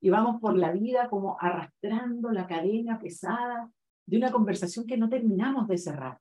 Y 0.00 0.10
vamos 0.10 0.40
por 0.40 0.56
la 0.56 0.72
vida 0.72 1.08
como 1.08 1.36
arrastrando 1.40 2.30
la 2.30 2.46
cadena 2.46 2.98
pesada 2.98 3.70
de 4.06 4.16
una 4.16 4.32
conversación 4.32 4.86
que 4.86 4.96
no 4.96 5.08
terminamos 5.08 5.68
de 5.68 5.78
cerrar. 5.78 6.20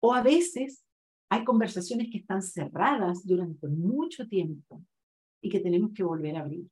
O 0.00 0.14
a 0.14 0.22
veces 0.22 0.84
hay 1.28 1.44
conversaciones 1.44 2.08
que 2.10 2.18
están 2.18 2.42
cerradas 2.42 3.26
durante 3.26 3.66
mucho 3.66 4.28
tiempo 4.28 4.82
y 5.42 5.50
que 5.50 5.60
tenemos 5.60 5.92
que 5.92 6.04
volver 6.04 6.36
a 6.36 6.40
abrir. 6.40 6.68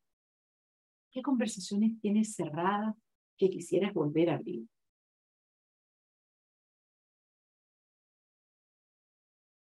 ¿Qué 1.11 1.23
conversaciones 1.23 1.99
tienes 2.01 2.35
cerradas 2.35 2.95
que 3.37 3.50
quisieras 3.50 3.93
volver 3.93 4.31
a 4.31 4.35
abrir? 4.35 4.67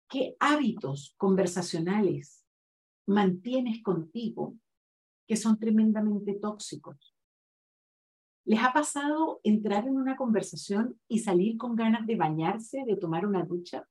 ¿Qué 0.09 0.37
hábitos 0.39 1.15
conversacionales 1.17 2.45
mantienes 3.07 3.83
contigo 3.83 4.57
que 5.27 5.37
son 5.37 5.59
tremendamente 5.59 6.35
tóxicos? 6.35 7.17
¿Les 8.45 8.61
ha 8.63 8.73
pasado 8.73 9.41
entrar 9.43 9.89
en 9.89 9.97
una 9.97 10.17
conversación 10.17 11.01
y 11.09 11.19
salir 11.19 11.57
con 11.57 11.75
ganas 11.75 12.07
de 12.07 12.15
bañarse, 12.15 12.85
de 12.87 12.97
tomar 12.97 13.27
una 13.27 13.45
ducha? 13.45 13.89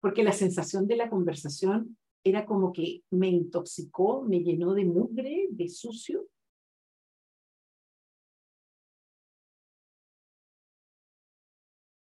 Porque 0.00 0.22
la 0.22 0.32
sensación 0.32 0.86
de 0.86 0.96
la 0.96 1.10
conversación 1.10 1.98
era 2.24 2.46
como 2.46 2.72
que 2.72 3.02
me 3.10 3.28
intoxicó, 3.28 4.22
me 4.22 4.40
llenó 4.40 4.72
de 4.72 4.86
mugre, 4.86 5.48
de 5.50 5.68
sucio. 5.68 6.26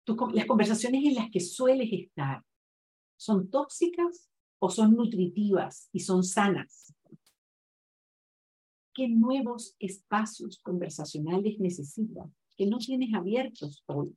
Las 0.06 0.46
conversaciones 0.46 1.06
en 1.06 1.16
las 1.16 1.30
que 1.30 1.40
sueles 1.40 1.90
estar, 1.92 2.44
¿son 3.18 3.50
tóxicas 3.50 4.30
o 4.60 4.70
son 4.70 4.96
nutritivas 4.96 5.90
y 5.92 6.00
son 6.02 6.24
sanas? 6.24 6.94
¿Qué 8.94 9.08
nuevos 9.08 9.76
espacios 9.80 10.60
conversacionales 10.60 11.60
necesitas 11.60 12.30
que 12.56 12.68
no 12.68 12.78
tienes 12.78 13.14
abiertos 13.14 13.84
hoy? 13.88 14.16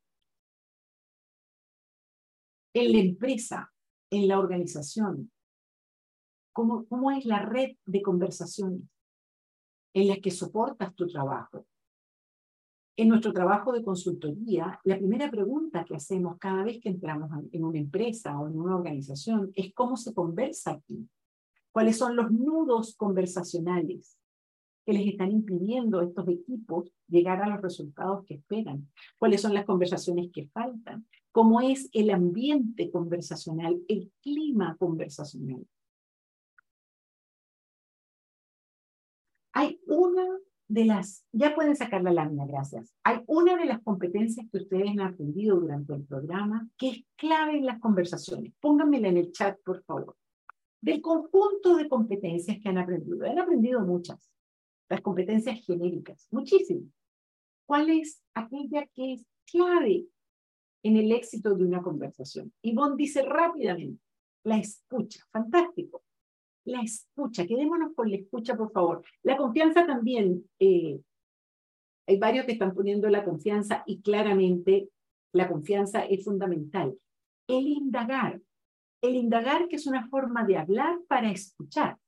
En 2.75 2.93
la 2.93 2.99
empresa, 2.99 3.73
en 4.11 4.28
la 4.28 4.38
organización, 4.38 5.33
¿cómo, 6.52 6.87
cómo 6.87 7.11
es 7.11 7.25
la 7.25 7.40
red 7.40 7.76
de 7.87 8.02
conversaciones 8.02 8.83
en 9.95 10.09
las 10.09 10.19
que 10.19 10.31
soportas 10.31 10.95
tu 10.95 11.07
trabajo? 11.07 11.66
En 12.99 13.09
nuestro 13.09 13.33
trabajo 13.33 13.73
de 13.73 13.85
consultoría, 13.85 14.81
la 14.85 14.97
primera 14.97 15.31
pregunta 15.31 15.85
que 15.85 15.95
hacemos 15.95 16.38
cada 16.38 16.65
vez 16.65 16.81
que 16.81 16.88
entramos 16.88 17.31
en 17.53 17.65
una 17.65 17.79
empresa 17.79 18.38
o 18.41 18.49
en 18.49 18.59
una 18.59 18.75
organización 18.75 19.53
es 19.55 19.75
cómo 19.75 19.99
se 19.99 20.15
conversa 20.15 20.73
aquí. 20.73 21.07
¿Cuáles 21.73 21.99
son 21.99 22.17
los 22.17 22.31
nudos 22.31 22.97
conversacionales? 22.97 24.17
que 24.87 24.93
les 24.93 25.09
están 25.09 25.33
impidiendo 25.33 25.99
a 25.99 26.05
estos 26.05 26.29
equipos 26.29 26.93
llegar 27.09 27.43
a 27.43 27.49
los 27.49 27.61
resultados 27.61 28.25
que 28.25 28.35
esperan, 28.35 28.88
cuáles 29.19 29.43
son 29.43 29.53
las 29.53 29.67
conversaciones 29.67 30.31
que 30.33 30.47
faltan, 30.47 31.09
cómo 31.33 31.61
es 31.61 31.91
el 31.93 32.11
ambiente 32.11 32.88
conversacional, 32.93 33.83
el 33.88 34.12
clima 34.23 34.76
conversacional. 34.79 35.67
Hay 39.53 39.81
una 39.87 40.38
de 40.69 40.85
las, 40.85 41.25
ya 41.33 41.55
pueden 41.55 41.77
sacar 41.77 42.03
la 42.03 42.13
lámina, 42.13 42.47
gracias. 42.47 42.93
Hay 43.05 43.21
una 43.27 43.57
de 43.57 43.67
las 43.67 43.83
competencias 43.83 44.47
que 44.51 44.59
ustedes 44.59 44.91
han 44.91 45.01
aprendido 45.01 45.61
durante 45.61 45.95
el 45.95 46.05
programa 46.05 46.69
que 46.77 46.89
es 46.89 47.05
clave 47.17 47.59
en 47.59 47.67
las 47.67 47.79
conversaciones. 47.79 48.53
Pónganmela 48.61 49.09
en 49.09 49.17
el 49.17 49.33
chat, 49.33 49.59
por 49.65 49.83
favor. 49.85 50.17
Del 50.81 51.01
conjunto 51.01 51.77
de 51.77 51.89
competencias 51.89 52.59
que 52.61 52.69
han 52.69 52.79
aprendido. 52.79 53.25
Han 53.25 53.39
aprendido 53.39 53.81
muchas 53.81 54.31
las 54.89 55.01
competencias 55.01 55.65
genéricas, 55.65 56.27
muchísimo. 56.31 56.89
¿Cuál 57.67 57.91
es 57.91 58.23
aquella 58.35 58.87
que 58.95 59.15
es 59.15 59.27
clave 59.51 60.07
en 60.83 60.97
el 60.97 61.11
éxito 61.13 61.55
de 61.55 61.65
una 61.65 61.83
conversación? 61.83 62.53
Yvonne 62.63 62.95
dice 62.97 63.23
rápidamente, 63.23 64.01
la 64.45 64.59
escucha, 64.59 65.25
fantástico. 65.33 66.03
La 66.67 66.81
escucha, 66.81 67.47
quedémonos 67.47 67.95
con 67.95 68.11
la 68.11 68.17
escucha, 68.17 68.57
por 68.57 68.73
favor. 68.73 69.05
La 69.23 69.37
confianza 69.37 69.87
también, 69.87 70.51
eh, 70.59 71.01
hay 72.09 72.19
varios 72.19 72.45
que 72.45 72.53
están 72.53 72.75
poniendo 72.75 73.09
la 73.09 73.25
confianza 73.25 73.85
y 73.87 74.01
claramente 74.01 74.91
la 75.33 75.49
confianza 75.49 76.05
es 76.05 76.25
fundamental. 76.25 76.99
El 77.47 77.69
indagar, 77.69 78.41
el 79.01 79.15
indagar 79.15 79.69
que 79.69 79.77
es 79.77 79.87
una 79.87 80.09
forma 80.09 80.45
de 80.45 80.57
hablar 80.57 80.99
para 81.07 81.31
escuchar. 81.31 81.99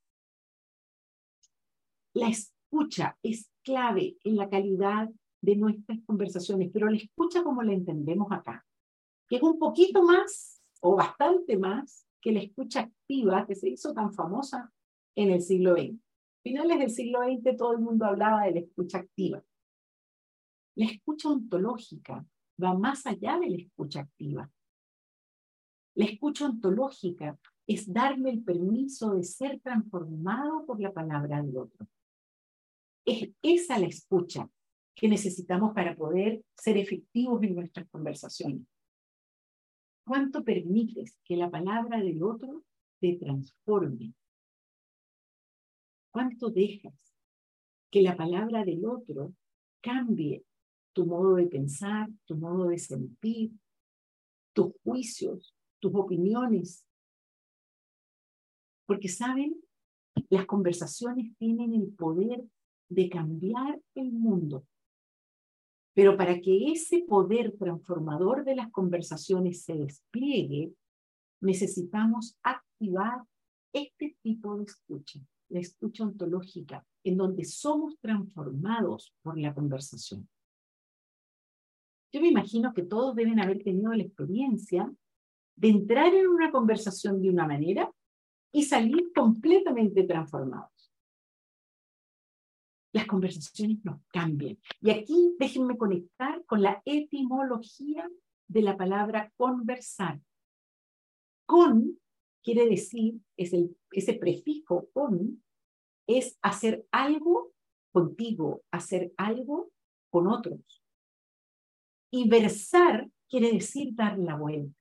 La 2.13 2.27
escucha 2.27 3.17
es 3.23 3.49
clave 3.63 4.17
en 4.25 4.35
la 4.35 4.49
calidad 4.49 5.09
de 5.41 5.55
nuestras 5.55 5.99
conversaciones, 6.05 6.69
pero 6.73 6.89
la 6.89 6.97
escucha 6.97 7.43
como 7.43 7.63
la 7.63 7.71
entendemos 7.71 8.29
acá, 8.29 8.65
que 9.29 9.37
es 9.37 9.41
un 9.41 9.57
poquito 9.57 10.03
más 10.03 10.61
o 10.81 10.97
bastante 10.97 11.57
más 11.57 12.08
que 12.21 12.31
la 12.31 12.41
escucha 12.41 12.81
activa 12.81 13.45
que 13.47 13.55
se 13.55 13.69
hizo 13.69 13.93
tan 13.93 14.13
famosa 14.13 14.71
en 15.15 15.31
el 15.31 15.41
siglo 15.41 15.73
XX. 15.75 15.99
Finales 16.43 16.79
del 16.79 16.89
siglo 16.89 17.19
XX 17.23 17.57
todo 17.57 17.73
el 17.73 17.79
mundo 17.79 18.05
hablaba 18.05 18.45
de 18.45 18.51
la 18.51 18.59
escucha 18.59 18.99
activa. 18.99 19.43
La 20.75 20.85
escucha 20.85 21.29
ontológica 21.29 22.25
va 22.61 22.73
más 22.73 23.05
allá 23.05 23.37
de 23.39 23.49
la 23.49 23.57
escucha 23.57 24.01
activa. 24.01 24.49
La 25.95 26.05
escucha 26.05 26.45
ontológica 26.45 27.37
es 27.67 27.91
darme 27.91 28.29
el 28.29 28.43
permiso 28.43 29.15
de 29.15 29.23
ser 29.23 29.59
transformado 29.59 30.65
por 30.65 30.79
la 30.79 30.93
palabra 30.93 31.41
del 31.41 31.57
otro. 31.57 31.87
Es 33.05 33.29
esa 33.41 33.77
la 33.77 33.87
escucha 33.87 34.49
que 34.95 35.07
necesitamos 35.07 35.73
para 35.73 35.95
poder 35.95 36.43
ser 36.55 36.77
efectivos 36.77 37.43
en 37.43 37.55
nuestras 37.55 37.87
conversaciones. 37.89 38.61
¿Cuánto 40.09 40.43
permites 40.43 41.19
que 41.23 41.37
la 41.37 41.51
palabra 41.51 42.01
del 42.01 42.23
otro 42.23 42.63
te 42.99 43.13
transforme? 43.17 44.15
¿Cuánto 46.11 46.49
dejas 46.49 46.95
que 47.91 48.01
la 48.01 48.17
palabra 48.17 48.65
del 48.65 48.87
otro 48.87 49.35
cambie 49.81 50.43
tu 50.93 51.05
modo 51.05 51.35
de 51.35 51.45
pensar, 51.45 52.09
tu 52.25 52.35
modo 52.37 52.69
de 52.69 52.79
sentir, 52.79 53.51
tus 54.53 54.73
juicios, 54.83 55.55
tus 55.77 55.93
opiniones? 55.93 56.83
Porque 58.87 59.09
saben, 59.09 59.61
las 60.31 60.47
conversaciones 60.47 61.37
tienen 61.37 61.75
el 61.75 61.93
poder 61.93 62.43
de 62.87 63.09
cambiar 63.09 63.79
el 63.93 64.11
mundo. 64.11 64.65
Pero 65.93 66.15
para 66.15 66.39
que 66.39 66.71
ese 66.71 67.03
poder 67.07 67.55
transformador 67.57 68.45
de 68.45 68.55
las 68.55 68.71
conversaciones 68.71 69.63
se 69.63 69.75
despliegue, 69.75 70.73
necesitamos 71.41 72.37
activar 72.43 73.23
este 73.73 74.15
tipo 74.21 74.57
de 74.57 74.63
escucha, 74.65 75.19
la 75.49 75.59
escucha 75.59 76.03
ontológica, 76.03 76.85
en 77.03 77.17
donde 77.17 77.45
somos 77.45 77.97
transformados 77.99 79.13
por 79.21 79.37
la 79.37 79.53
conversación. 79.53 80.27
Yo 82.11 82.21
me 82.21 82.29
imagino 82.29 82.73
que 82.73 82.83
todos 82.83 83.15
deben 83.15 83.39
haber 83.39 83.63
tenido 83.63 83.93
la 83.93 84.03
experiencia 84.03 84.91
de 85.55 85.69
entrar 85.69 86.13
en 86.13 86.27
una 86.27 86.51
conversación 86.51 87.21
de 87.21 87.29
una 87.29 87.45
manera 87.45 87.91
y 88.51 88.63
salir 88.63 89.11
completamente 89.13 90.03
transformados 90.03 90.78
las 92.91 93.05
conversaciones 93.05 93.83
nos 93.83 94.01
cambian. 94.07 94.57
Y 94.81 94.91
aquí 94.91 95.35
déjenme 95.39 95.77
conectar 95.77 96.43
con 96.45 96.61
la 96.61 96.81
etimología 96.85 98.09
de 98.47 98.61
la 98.61 98.77
palabra 98.77 99.31
conversar. 99.37 100.19
Con 101.45 101.99
quiere 102.43 102.67
decir, 102.67 103.19
es 103.37 103.53
el, 103.53 103.77
ese 103.91 104.13
prefijo 104.13 104.89
con, 104.93 105.43
es 106.07 106.37
hacer 106.41 106.85
algo 106.91 107.53
contigo, 107.91 108.63
hacer 108.71 109.13
algo 109.17 109.71
con 110.09 110.27
otros. 110.27 110.83
Y 112.11 112.27
versar 112.27 113.09
quiere 113.27 113.51
decir 113.51 113.93
dar 113.93 114.17
la 114.17 114.35
vuelta. 114.35 114.75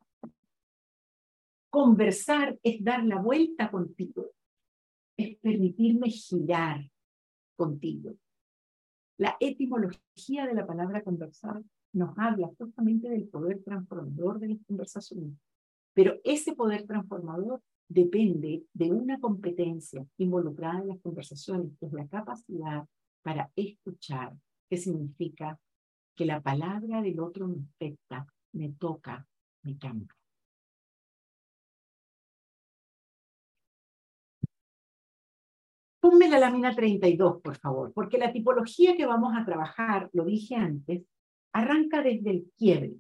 Conversar 1.71 2.59
es 2.63 2.83
dar 2.83 3.05
la 3.05 3.21
vuelta 3.21 3.71
contigo, 3.71 4.31
es 5.19 5.37
permitirme 5.37 6.09
girar, 6.09 6.91
contigo. 7.59 8.15
La 9.19 9.37
etimología 9.41 10.47
de 10.47 10.55
la 10.55 10.65
palabra 10.65 11.03
conversar 11.03 11.61
nos 11.93 12.17
habla 12.17 12.49
justamente 12.57 13.09
del 13.09 13.29
poder 13.29 13.63
transformador 13.65 14.39
de 14.39 14.51
las 14.51 14.59
conversaciones. 14.65 15.35
Pero 15.93 16.21
ese 16.23 16.55
poder 16.55 16.87
transformador 16.87 17.61
depende 17.89 18.65
de 18.73 18.93
una 18.93 19.19
competencia 19.19 20.07
involucrada 20.19 20.83
en 20.83 20.89
las 20.89 21.01
conversaciones, 21.01 21.73
que 21.81 21.87
es 21.87 21.93
la 21.93 22.07
capacidad 22.07 22.87
para 23.23 23.51
escuchar, 23.57 24.37
que 24.71 24.77
significa 24.77 25.59
que 26.15 26.25
la 26.25 26.41
palabra 26.41 27.03
del 27.03 27.19
otro 27.19 27.49
me 27.49 27.65
afecta, 27.75 28.27
me 28.53 28.71
toca, 28.71 29.27
me 29.65 29.77
cambia. 29.79 30.18
Ponme 36.01 36.29
la 36.29 36.39
lámina 36.39 36.75
32, 36.75 37.41
por 37.43 37.57
favor, 37.57 37.93
porque 37.93 38.19
la 38.19 38.33
tipología 38.33 38.97
que 38.97 39.07
vamos 39.07 39.35
a 39.37 39.45
trabajar, 39.45 40.09
lo 40.13 40.25
dije 40.25 40.55
antes, 40.55 41.03
arranca 41.53 42.03
desde 42.03 42.31
el 42.31 42.53
quiebre. 42.57 42.95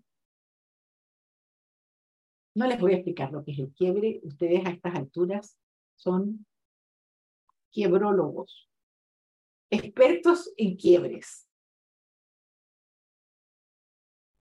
No 2.54 2.66
les 2.66 2.80
voy 2.80 2.92
a 2.92 2.96
explicar 2.96 3.30
lo 3.30 3.44
que 3.44 3.52
es 3.52 3.58
el 3.60 3.72
quiebre. 3.72 4.20
Ustedes 4.24 4.66
a 4.66 4.70
estas 4.70 4.96
alturas 4.96 5.56
son 5.94 6.44
quiebrólogos, 7.70 8.68
expertos 9.70 10.52
en 10.56 10.76
quiebres. 10.76 11.48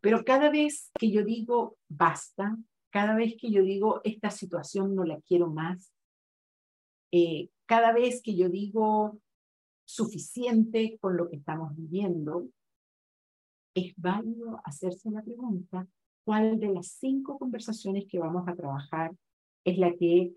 Pero 0.02 0.24
cada 0.24 0.50
vez 0.50 0.90
que 0.98 1.12
yo 1.12 1.24
digo 1.24 1.78
basta, 1.90 2.58
cada 2.90 3.16
vez 3.16 3.36
que 3.40 3.52
yo 3.52 3.62
digo 3.62 4.02
esta 4.04 4.32
situación 4.32 4.96
no 4.96 5.04
la 5.04 5.20
quiero 5.22 5.50
más, 5.50 5.94
eh, 7.12 7.50
cada 7.68 7.92
vez 7.92 8.22
que 8.24 8.36
yo 8.36 8.50
digo 8.50 9.20
suficiente 9.86 10.98
con 11.00 11.16
lo 11.16 11.30
que 11.30 11.36
estamos 11.36 11.76
viviendo, 11.76 12.48
es 13.76 13.94
válido 13.96 14.60
hacerse 14.64 15.12
la 15.12 15.22
pregunta, 15.22 15.88
¿cuál 16.26 16.60
de 16.60 16.70
las 16.70 16.88
cinco 16.88 17.38
conversaciones 17.38 18.06
que 18.10 18.20
vamos 18.20 18.48
a 18.48 18.56
trabajar 18.56 19.16
es 19.64 19.78
la 19.78 19.94
que 19.94 20.34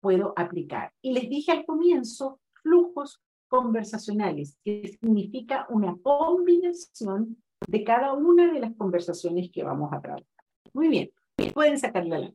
puedo 0.00 0.32
aplicar? 0.36 0.92
Y 1.02 1.12
les 1.12 1.28
dije 1.28 1.52
al 1.52 1.66
comienzo, 1.66 2.40
flujos 2.62 3.20
conversacionales, 3.48 4.58
que 4.64 4.96
significa 5.00 5.66
una 5.70 5.96
combinación 6.02 7.42
de 7.66 7.84
cada 7.84 8.12
una 8.12 8.52
de 8.52 8.60
las 8.60 8.74
conversaciones 8.76 9.50
que 9.50 9.64
vamos 9.64 9.92
a 9.92 10.00
trabajar. 10.00 10.26
Muy 10.72 10.88
bien, 10.88 11.10
pueden 11.52 11.78
sacarla 11.78 12.18
la 12.18 12.34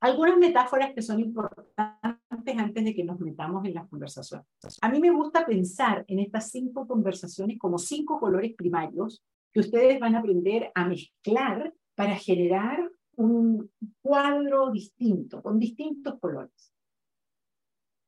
algunas 0.00 0.36
metáforas 0.36 0.94
que 0.94 1.02
son 1.02 1.20
importantes 1.20 2.25
antes 2.56 2.84
de 2.84 2.94
que 2.94 3.04
nos 3.04 3.18
metamos 3.20 3.64
en 3.64 3.74
las 3.74 3.88
conversaciones. 3.88 4.46
A 4.80 4.88
mí 4.88 5.00
me 5.00 5.10
gusta 5.10 5.46
pensar 5.46 6.04
en 6.06 6.20
estas 6.20 6.50
cinco 6.50 6.86
conversaciones 6.86 7.58
como 7.58 7.78
cinco 7.78 8.20
colores 8.20 8.54
primarios 8.54 9.22
que 9.52 9.60
ustedes 9.60 9.98
van 9.98 10.14
a 10.14 10.18
aprender 10.18 10.70
a 10.74 10.86
mezclar 10.86 11.72
para 11.94 12.14
generar 12.16 12.90
un 13.16 13.70
cuadro 14.02 14.70
distinto, 14.70 15.42
con 15.42 15.58
distintos 15.58 16.18
colores. 16.20 16.72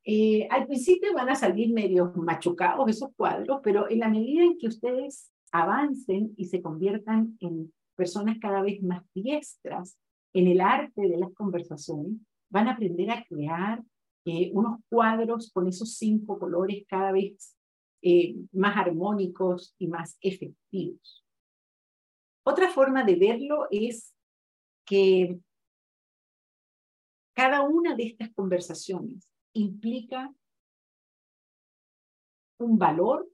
Eh, 0.05 0.47
al 0.51 0.67
principio 0.67 1.13
van 1.15 1.31
a 1.31 1.35
salir 1.35 1.73
medio 1.73 2.13
machucados 2.17 2.89
esos 2.89 3.11
cuadros, 3.17 3.61
pero 3.63 3.91
en 3.91 3.99
la 3.99 4.09
medida 4.09 4.43
en 4.43 4.59
que 4.59 4.69
ustedes 4.69 5.33
avancen 5.53 6.33
y 6.37 6.47
se 6.47 6.63
conviertan 6.63 7.37
en 7.41 7.73
personas 7.95 8.39
cada 8.41 8.63
vez 8.63 8.83
más 8.83 9.03
diestras 9.15 9.99
en 10.33 10.47
el 10.47 10.61
arte 10.61 11.03
de 11.09 11.17
las 11.19 11.33
conversaciones, 11.35 12.13
van 12.51 12.69
a 12.69 12.73
aprender 12.73 13.11
a 13.11 13.25
crear 13.25 13.83
eh, 14.29 14.51
unos 14.55 14.81
cuadros 14.89 15.51
con 15.53 15.67
esos 15.67 15.95
cinco 15.97 16.39
colores 16.39 16.85
cada 16.89 17.13
vez 17.13 17.57
eh, 18.03 18.37
más 18.53 18.77
armónicos 18.77 19.75
y 19.79 19.89
más 19.89 20.17
efectivos. 20.21 21.25
Otra 22.45 22.69
forma 22.71 23.05
de 23.05 23.17
verlo 23.17 23.67
es 23.71 24.15
que 24.87 25.39
cada 27.35 27.63
una 27.63 27.95
de 27.95 28.05
estas 28.05 28.33
conversaciones 28.35 29.29
implica 29.53 30.33
un 32.59 32.79
valor 32.79 33.29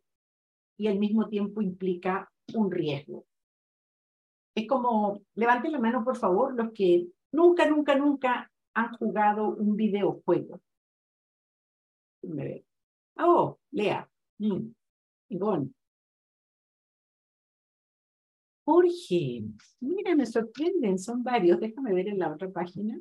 y 0.76 0.88
al 0.88 0.98
mismo 0.98 1.28
tiempo 1.28 1.62
implica 1.62 2.30
un 2.54 2.70
riesgo. 2.70 3.24
Es 4.54 4.66
como, 4.68 5.20
levanten 5.34 5.72
la 5.72 5.78
mano 5.78 6.04
por 6.04 6.16
favor 6.16 6.54
los 6.54 6.72
que 6.72 7.08
nunca, 7.32 7.68
nunca, 7.68 7.96
nunca 7.96 8.52
han 8.74 8.92
jugado 8.96 9.48
un 9.48 9.76
videojuego. 9.76 10.60
Oh, 13.18 13.58
Lea. 13.72 14.08
Mm. 14.38 14.72
Ivonne. 15.28 15.70
Jorge, 18.66 19.44
mira, 19.80 20.14
me 20.16 20.24
sorprenden, 20.24 20.98
son 20.98 21.22
varios. 21.22 21.60
Déjame 21.60 21.92
ver 21.92 22.08
en 22.08 22.18
la 22.18 22.32
otra 22.32 22.50
página. 22.50 22.98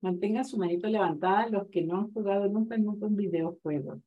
Mantengan 0.00 0.44
su 0.44 0.58
manito 0.58 0.88
levantada 0.88 1.48
los 1.48 1.68
que 1.68 1.82
no 1.82 1.98
han 1.98 2.12
jugado 2.12 2.48
nunca, 2.48 2.76
nunca 2.76 3.06
un 3.06 3.16
videojuego. 3.16 4.02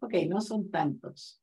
Ok, 0.00 0.14
no 0.28 0.40
son 0.40 0.70
tantos. 0.70 1.40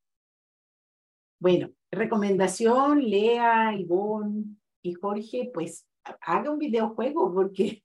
Bueno, 1.40 1.72
recomendación, 1.92 3.04
Lea, 3.04 3.74
Ivonne 3.76 4.56
y 4.84 4.94
Jorge, 4.94 5.50
pues 5.54 5.86
haga 6.22 6.52
un 6.52 6.60
videojuego 6.60 7.34
porque 7.34 7.84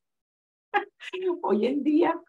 hoy 1.42 1.66
en 1.66 1.82
día, 1.82 2.20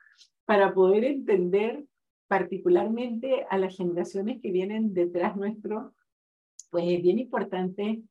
para 0.45 0.73
poder 0.73 1.04
entender 1.06 1.86
particularmente 2.27 3.45
a 3.49 3.58
las 3.58 3.75
generaciones 3.75 4.41
que 4.41 4.51
vienen 4.51 4.93
detrás 4.93 5.36
nuestro, 5.36 5.93
pues 6.69 6.86
es 6.88 7.01
bien 7.01 7.19
importante 7.19 8.01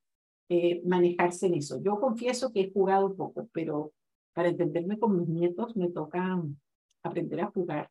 eh, 0.48 0.82
manejarse 0.84 1.46
en 1.46 1.54
eso. 1.54 1.80
Yo 1.82 1.98
confieso 1.98 2.52
que 2.52 2.60
he 2.60 2.72
jugado 2.72 3.14
poco, 3.14 3.48
pero 3.52 3.92
para 4.34 4.48
entenderme 4.48 4.98
con 4.98 5.18
mis 5.18 5.28
nietos 5.28 5.76
me 5.76 5.88
toca 5.90 6.42
aprender 7.02 7.40
a 7.40 7.50
jugar 7.50 7.90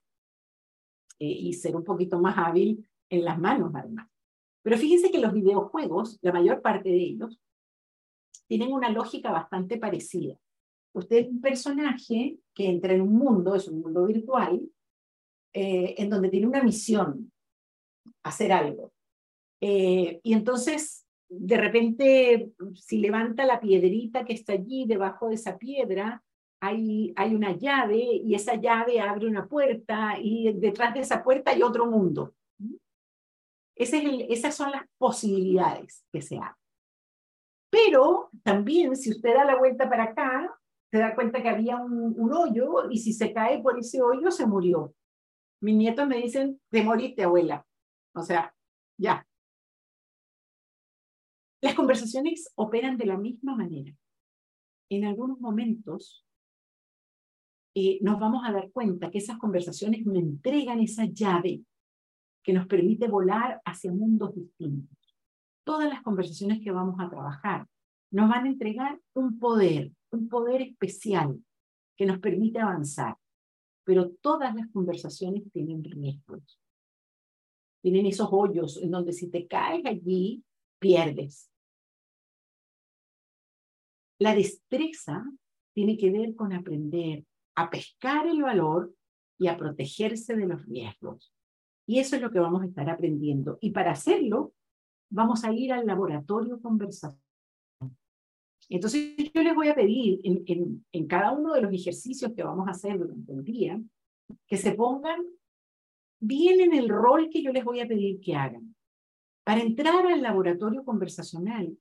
eh, 1.19 1.25
y 1.25 1.53
ser 1.53 1.75
un 1.75 1.83
poquito 1.83 2.19
más 2.19 2.37
hábil 2.37 2.87
en 3.09 3.25
las 3.25 3.39
manos 3.39 3.71
además. 3.73 4.07
Pero 4.61 4.77
fíjense 4.77 5.09
que 5.09 5.19
los 5.19 5.33
videojuegos, 5.33 6.19
la 6.21 6.31
mayor 6.31 6.61
parte 6.61 6.89
de 6.89 7.01
ellos, 7.01 7.39
tienen 8.47 8.73
una 8.73 8.89
lógica 8.89 9.31
bastante 9.31 9.77
parecida. 9.77 10.35
Usted 10.93 11.17
es 11.17 11.27
un 11.27 11.41
personaje 11.41 12.37
que 12.53 12.67
entra 12.67 12.93
en 12.93 13.01
un 13.01 13.13
mundo, 13.13 13.55
es 13.55 13.67
un 13.67 13.81
mundo 13.81 14.05
virtual, 14.05 14.61
eh, 15.53 15.95
en 15.97 16.09
donde 16.09 16.29
tiene 16.29 16.47
una 16.47 16.63
misión, 16.63 17.31
hacer 18.23 18.51
algo. 18.51 18.91
Eh, 19.61 20.19
y 20.23 20.33
entonces, 20.33 21.05
de 21.27 21.57
repente, 21.57 22.51
si 22.75 22.97
levanta 22.99 23.45
la 23.45 23.59
piedrita 23.59 24.25
que 24.25 24.33
está 24.33 24.53
allí 24.53 24.85
debajo 24.85 25.29
de 25.29 25.35
esa 25.35 25.57
piedra, 25.57 26.23
hay, 26.61 27.13
hay 27.15 27.35
una 27.35 27.55
llave 27.55 27.97
y 27.97 28.35
esa 28.35 28.55
llave 28.55 28.99
abre 28.99 29.27
una 29.27 29.47
puerta 29.47 30.17
y 30.19 30.51
detrás 30.53 30.93
de 30.93 31.01
esa 31.01 31.23
puerta 31.23 31.51
hay 31.51 31.63
otro 31.63 31.85
mundo. 31.85 32.33
Esas 33.75 34.55
son 34.55 34.71
las 34.71 34.83
posibilidades 34.97 36.03
que 36.11 36.21
se 36.21 36.35
abren. 36.35 36.53
Pero 37.69 38.29
también, 38.43 38.95
si 38.97 39.11
usted 39.11 39.33
da 39.33 39.45
la 39.45 39.57
vuelta 39.57 39.89
para 39.89 40.05
acá, 40.05 40.58
se 40.91 40.97
da 40.97 41.15
cuenta 41.15 41.41
que 41.41 41.49
había 41.49 41.77
un, 41.77 42.13
un, 42.17 42.33
hoyo 42.33 42.89
y 42.89 42.97
si 42.97 43.13
se 43.13 43.31
cae 43.33 43.61
por 43.61 43.77
ese 43.77 44.01
hoyo, 44.01 44.31
se 44.31 44.47
murió. 44.47 44.93
Mis 45.61 45.75
nietos 45.75 46.07
me 46.07 46.17
dicen, 46.17 46.59
te 46.69 46.83
moriste, 46.83 47.23
abuela. 47.23 47.65
O 48.13 48.23
sea, 48.23 48.53
ya. 48.97 49.25
Las 51.61 51.75
conversaciones 51.75 52.51
operan 52.55 52.97
de 52.97 53.05
la 53.05 53.17
misma 53.17 53.55
manera. 53.55 53.93
En 54.89 55.05
algunos 55.05 55.39
momentos 55.39 56.25
eh, 57.75 57.99
nos 58.01 58.19
vamos 58.19 58.41
a 58.45 58.51
dar 58.51 58.71
cuenta 58.71 59.11
que 59.11 59.19
esas 59.19 59.37
conversaciones 59.37 60.05
me 60.05 60.19
entregan 60.19 60.79
esa 60.79 61.05
llave 61.05 61.61
que 62.43 62.53
nos 62.53 62.67
permite 62.67 63.07
volar 63.07 63.61
hacia 63.63 63.91
mundos 63.91 64.33
distintos. 64.33 64.97
Todas 65.63 65.87
las 65.87 66.01
conversaciones 66.01 66.61
que 66.63 66.71
vamos 66.71 66.95
a 66.99 67.09
trabajar 67.09 67.67
nos 68.11 68.27
van 68.27 68.45
a 68.45 68.49
entregar 68.49 68.99
un 69.13 69.37
poder, 69.37 69.91
un 70.11 70.29
poder 70.29 70.61
especial 70.61 71.43
que 71.97 72.05
nos 72.05 72.19
permite 72.19 72.59
avanzar. 72.59 73.17
Pero 73.83 74.11
todas 74.21 74.53
las 74.55 74.69
conversaciones 74.71 75.43
tienen 75.51 75.83
riesgos. 75.83 76.59
Tienen 77.81 78.05
esos 78.05 78.29
hoyos 78.31 78.81
en 78.81 78.91
donde 78.91 79.13
si 79.13 79.29
te 79.29 79.47
caes 79.47 79.85
allí, 79.85 80.43
pierdes. 80.79 81.49
La 84.19 84.35
destreza 84.35 85.25
tiene 85.73 85.97
que 85.97 86.11
ver 86.11 86.35
con 86.35 86.51
aprender 86.53 87.25
a 87.55 87.69
pescar 87.69 88.27
el 88.27 88.41
valor 88.41 88.93
y 89.37 89.47
a 89.47 89.57
protegerse 89.57 90.35
de 90.35 90.45
los 90.45 90.65
riesgos. 90.65 91.33
Y 91.87 91.99
eso 91.99 92.15
es 92.15 92.21
lo 92.21 92.31
que 92.31 92.39
vamos 92.39 92.61
a 92.61 92.65
estar 92.65 92.89
aprendiendo. 92.89 93.57
Y 93.61 93.71
para 93.71 93.91
hacerlo, 93.91 94.53
vamos 95.09 95.43
a 95.43 95.53
ir 95.53 95.73
al 95.73 95.85
laboratorio 95.85 96.61
conversación. 96.61 97.28
Entonces, 98.69 99.15
yo 99.33 99.41
les 99.41 99.55
voy 99.55 99.67
a 99.67 99.75
pedir 99.75 100.21
en, 100.23 101.07
cada 101.07 101.31
uno 101.31 101.53
de 101.53 101.61
los 101.61 101.73
ejercicios 101.73 102.33
que 102.33 102.43
vamos 102.43 102.67
a 102.67 102.71
hacer 102.71 102.99
durante 102.99 103.33
el 103.33 103.43
día, 103.43 103.81
que 104.47 104.57
se 104.57 104.73
pongan 104.73 105.25
bien 106.19 106.61
en 106.61 106.73
el 106.73 106.87
rol 106.87 107.29
que 107.31 107.41
yo 107.41 107.51
les 107.51 107.63
voy 107.63 107.79
a 107.79 107.87
pedir 107.87 108.19
que 108.19 108.35
hagan. 108.35 108.75
Para 109.43 109.61
entrar 109.61 110.05
al 110.05 110.21
laboratorio 110.21 110.85
conversacional, 110.85 111.75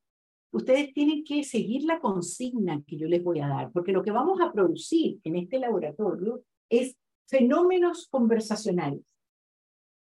ustedes 0.51 0.95
tienen 0.95 1.25
que 1.25 1.45
seguir 1.45 1.85
la 1.85 2.01
consigna 2.01 2.83
que 2.87 2.97
yo 2.97 3.07
les 3.07 3.23
voy 3.23 3.41
a 3.41 3.49
dar, 3.49 3.71
porque 3.71 3.93
lo 3.93 4.03
que 4.03 4.11
vamos 4.11 4.41
a 4.41 4.51
producir 4.51 5.19
en 5.25 5.37
este 5.37 5.59
laboratorio 5.59 6.43
es 6.71 6.97
fenómenos 7.29 8.09
conversacionales. 8.09 9.03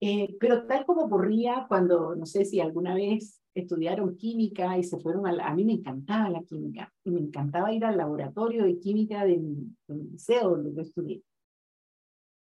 Eh, 0.02 0.36
pero 0.40 0.66
tal 0.68 0.86
como 0.86 1.04
ocurría 1.04 1.66
cuando, 1.68 2.16
no 2.16 2.26
sé 2.26 2.46
si 2.46 2.60
alguna 2.60 2.96
vez 2.96 3.42
estudiaron 3.56 4.18
química 4.18 4.78
y 4.78 4.84
se 4.84 5.00
fueron 5.00 5.26
a 5.26 5.48
a 5.48 5.56
mí 5.56 5.64
me 5.64 5.74
encantaba 5.74 6.30
la 6.30 6.44
química 6.44 6.94
y 7.06 7.12
me 7.12 7.22
encantaba 7.22 7.72
ir 7.72 7.86
al 7.86 7.98
laboratorio 7.98 8.66
de 8.66 8.78
química 8.80 9.24
del, 9.24 9.70
del 9.88 10.12
liceo 10.12 10.50
donde 10.50 10.74
yo 10.74 10.82
estudié. 10.82 11.24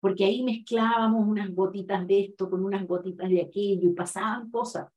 Porque 0.01 0.25
ahí 0.25 0.43
mezclábamos 0.43 1.27
unas 1.27 1.53
gotitas 1.53 2.05
de 2.07 2.21
esto 2.21 2.49
con 2.49 2.63
unas 2.63 2.85
gotitas 2.85 3.29
de 3.29 3.41
aquello 3.41 3.89
y 3.89 3.93
pasaban 3.93 4.49
cosas. 4.49 4.89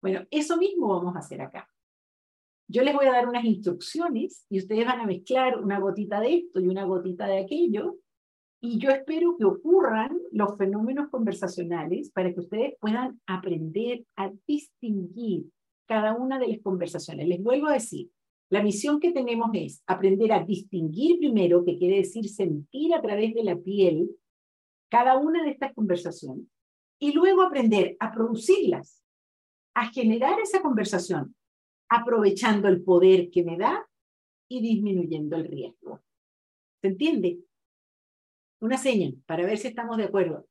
Bueno, 0.00 0.26
eso 0.30 0.56
mismo 0.56 0.88
vamos 0.88 1.14
a 1.16 1.20
hacer 1.20 1.40
acá. 1.40 1.68
Yo 2.68 2.82
les 2.82 2.94
voy 2.94 3.06
a 3.06 3.12
dar 3.12 3.28
unas 3.28 3.44
instrucciones 3.44 4.46
y 4.48 4.58
ustedes 4.58 4.86
van 4.86 5.00
a 5.00 5.06
mezclar 5.06 5.58
una 5.58 5.78
gotita 5.78 6.20
de 6.20 6.34
esto 6.36 6.60
y 6.60 6.68
una 6.68 6.84
gotita 6.84 7.26
de 7.26 7.38
aquello. 7.38 7.98
Y 8.64 8.78
yo 8.78 8.90
espero 8.90 9.36
que 9.36 9.44
ocurran 9.44 10.16
los 10.30 10.56
fenómenos 10.56 11.10
conversacionales 11.10 12.12
para 12.12 12.32
que 12.32 12.38
ustedes 12.38 12.74
puedan 12.80 13.20
aprender 13.26 14.04
a 14.14 14.30
distinguir 14.46 15.46
cada 15.88 16.14
una 16.14 16.38
de 16.38 16.46
las 16.46 16.60
conversaciones. 16.60 17.26
Les 17.26 17.42
vuelvo 17.42 17.66
a 17.66 17.72
decir, 17.72 18.08
la 18.50 18.62
misión 18.62 19.00
que 19.00 19.10
tenemos 19.10 19.50
es 19.54 19.82
aprender 19.88 20.32
a 20.32 20.44
distinguir 20.44 21.18
primero, 21.18 21.64
que 21.64 21.76
quiere 21.76 21.96
decir 21.96 22.28
sentir 22.28 22.94
a 22.94 23.02
través 23.02 23.34
de 23.34 23.42
la 23.42 23.56
piel 23.56 24.10
cada 24.88 25.18
una 25.18 25.42
de 25.42 25.50
estas 25.50 25.74
conversaciones, 25.74 26.46
y 27.00 27.12
luego 27.12 27.42
aprender 27.42 27.96
a 27.98 28.12
producirlas, 28.12 29.02
a 29.74 29.90
generar 29.90 30.38
esa 30.38 30.62
conversación, 30.62 31.34
aprovechando 31.88 32.68
el 32.68 32.84
poder 32.84 33.28
que 33.30 33.42
me 33.42 33.58
da 33.58 33.88
y 34.48 34.60
disminuyendo 34.60 35.34
el 35.36 35.48
riesgo. 35.48 36.00
¿Se 36.80 36.88
entiende? 36.88 37.40
Una 38.62 38.78
señal 38.78 39.20
para 39.26 39.44
ver 39.44 39.58
si 39.58 39.66
estamos 39.66 39.96
de 39.96 40.04
acuerdo. 40.04 40.46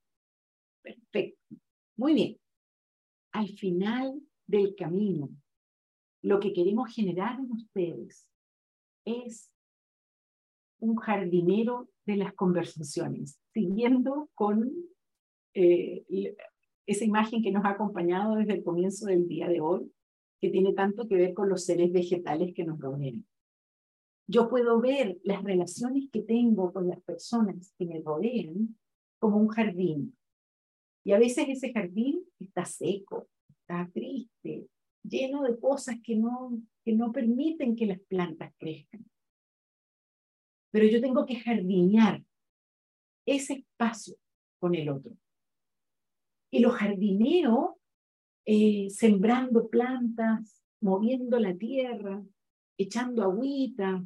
Perfecto. 0.81 1.39
Muy 1.95 2.13
bien. 2.13 2.37
Al 3.31 3.47
final 3.47 4.21
del 4.45 4.75
camino, 4.75 5.29
lo 6.21 6.41
que 6.41 6.51
queremos 6.51 6.93
generar 6.93 7.39
en 7.39 7.49
ustedes 7.53 8.27
es 9.05 9.49
un 10.79 10.97
jardinero 10.97 11.87
de 12.05 12.17
las 12.17 12.33
conversaciones, 12.33 13.39
siguiendo 13.53 14.29
con 14.33 14.69
eh, 15.53 16.03
esa 16.85 17.05
imagen 17.05 17.41
que 17.41 17.51
nos 17.51 17.63
ha 17.63 17.69
acompañado 17.69 18.35
desde 18.35 18.55
el 18.55 18.63
comienzo 18.65 19.05
del 19.05 19.25
día 19.25 19.47
de 19.47 19.61
hoy, 19.61 19.89
que 20.41 20.49
tiene 20.49 20.73
tanto 20.73 21.07
que 21.07 21.15
ver 21.15 21.33
con 21.33 21.47
los 21.47 21.63
seres 21.63 21.93
vegetales 21.93 22.53
que 22.53 22.65
nos 22.65 22.77
rodean. 22.77 23.25
Yo 24.31 24.47
puedo 24.47 24.79
ver 24.79 25.19
las 25.25 25.43
relaciones 25.43 26.09
que 26.09 26.21
tengo 26.21 26.71
con 26.71 26.87
las 26.87 27.01
personas 27.01 27.73
que 27.77 27.85
me 27.85 27.99
rodean 27.99 28.77
como 29.19 29.35
un 29.35 29.49
jardín. 29.49 30.17
Y 31.03 31.11
a 31.11 31.19
veces 31.19 31.49
ese 31.49 31.73
jardín 31.73 32.23
está 32.39 32.63
seco, 32.63 33.27
está 33.49 33.91
triste, 33.93 34.69
lleno 35.03 35.43
de 35.43 35.59
cosas 35.59 35.97
que 36.01 36.15
no, 36.15 36.61
que 36.85 36.93
no 36.93 37.11
permiten 37.11 37.75
que 37.75 37.87
las 37.87 37.99
plantas 37.99 38.53
crezcan. 38.57 39.05
Pero 40.71 40.85
yo 40.85 41.01
tengo 41.01 41.25
que 41.25 41.35
jardinear 41.35 42.23
ese 43.25 43.55
espacio 43.55 44.15
con 44.61 44.75
el 44.75 44.87
otro. 44.87 45.11
Y 46.51 46.59
lo 46.59 46.69
jardineo 46.69 47.81
eh, 48.45 48.87
sembrando 48.91 49.67
plantas, 49.67 50.63
moviendo 50.79 51.37
la 51.37 51.53
tierra, 51.53 52.23
echando 52.77 53.23
agüita, 53.23 54.05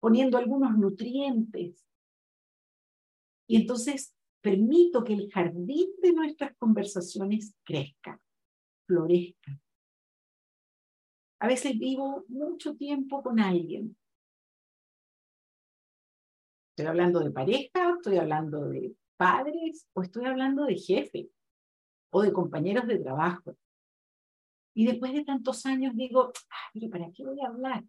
poniendo 0.00 0.38
algunos 0.38 0.76
nutrientes. 0.76 1.84
Y 3.46 3.56
entonces 3.56 4.14
permito 4.40 5.04
que 5.04 5.14
el 5.14 5.30
jardín 5.30 5.90
de 6.02 6.12
nuestras 6.12 6.56
conversaciones 6.56 7.54
crezca, 7.64 8.20
florezca. 8.86 9.60
A 11.40 11.46
veces 11.46 11.78
vivo 11.78 12.24
mucho 12.28 12.76
tiempo 12.76 13.22
con 13.22 13.40
alguien. 13.40 13.96
Estoy 16.70 16.86
hablando 16.86 17.20
de 17.20 17.30
pareja, 17.30 17.94
estoy 17.96 18.18
hablando 18.18 18.68
de 18.68 18.94
padres 19.16 19.88
o 19.94 20.02
estoy 20.02 20.26
hablando 20.26 20.64
de 20.64 20.76
jefe 20.76 21.28
o 22.10 22.22
de 22.22 22.32
compañeros 22.32 22.86
de 22.86 22.98
trabajo. 22.98 23.56
Y 24.74 24.86
después 24.86 25.12
de 25.12 25.24
tantos 25.24 25.66
años 25.66 25.94
digo, 25.96 26.32
pero 26.72 26.88
¿para 26.88 27.10
qué 27.12 27.24
voy 27.24 27.40
a 27.40 27.48
hablar? 27.48 27.84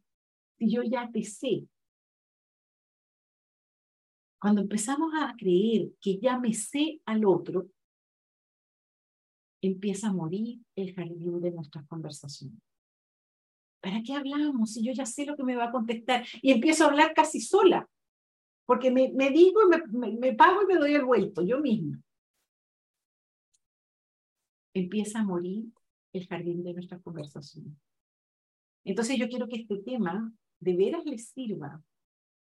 Si 0.57 0.71
yo 0.71 0.81
ya 0.83 1.09
te 1.11 1.23
sé. 1.23 1.67
Cuando 4.39 4.61
empezamos 4.61 5.11
a 5.15 5.35
creer 5.37 5.91
que 5.99 6.17
ya 6.17 6.39
me 6.39 6.53
sé 6.53 7.01
al 7.05 7.25
otro, 7.25 7.67
empieza 9.61 10.07
a 10.07 10.13
morir 10.13 10.61
el 10.75 10.93
jardín 10.93 11.41
de 11.41 11.51
nuestras 11.51 11.85
conversaciones. 11.87 12.57
¿Para 13.81 14.01
qué 14.01 14.13
hablamos 14.13 14.73
si 14.73 14.83
yo 14.83 14.93
ya 14.93 15.05
sé 15.05 15.25
lo 15.25 15.35
que 15.35 15.43
me 15.43 15.55
va 15.55 15.65
a 15.65 15.71
contestar? 15.71 16.25
Y 16.41 16.51
empiezo 16.51 16.85
a 16.85 16.87
hablar 16.87 17.13
casi 17.13 17.41
sola, 17.41 17.89
porque 18.65 18.91
me, 18.91 19.09
digo, 19.31 19.61
me, 19.91 20.11
me, 20.11 20.33
pago 20.33 20.63
y 20.63 20.67
me 20.67 20.75
doy 20.75 20.93
el 20.93 21.03
vuelto, 21.03 21.41
yo 21.41 21.59
misma. 21.59 22.01
Empieza 24.73 25.19
a 25.19 25.23
morir 25.23 25.65
el 26.13 26.27
jardín 26.27 26.63
de 26.63 26.73
nuestras 26.73 27.01
conversaciones. 27.01 27.73
Entonces 28.85 29.17
yo 29.17 29.27
quiero 29.27 29.47
que 29.47 29.57
este 29.57 29.77
tema 29.79 30.31
de 30.59 30.77
veras 30.77 31.05
les 31.05 31.29
sirva 31.29 31.81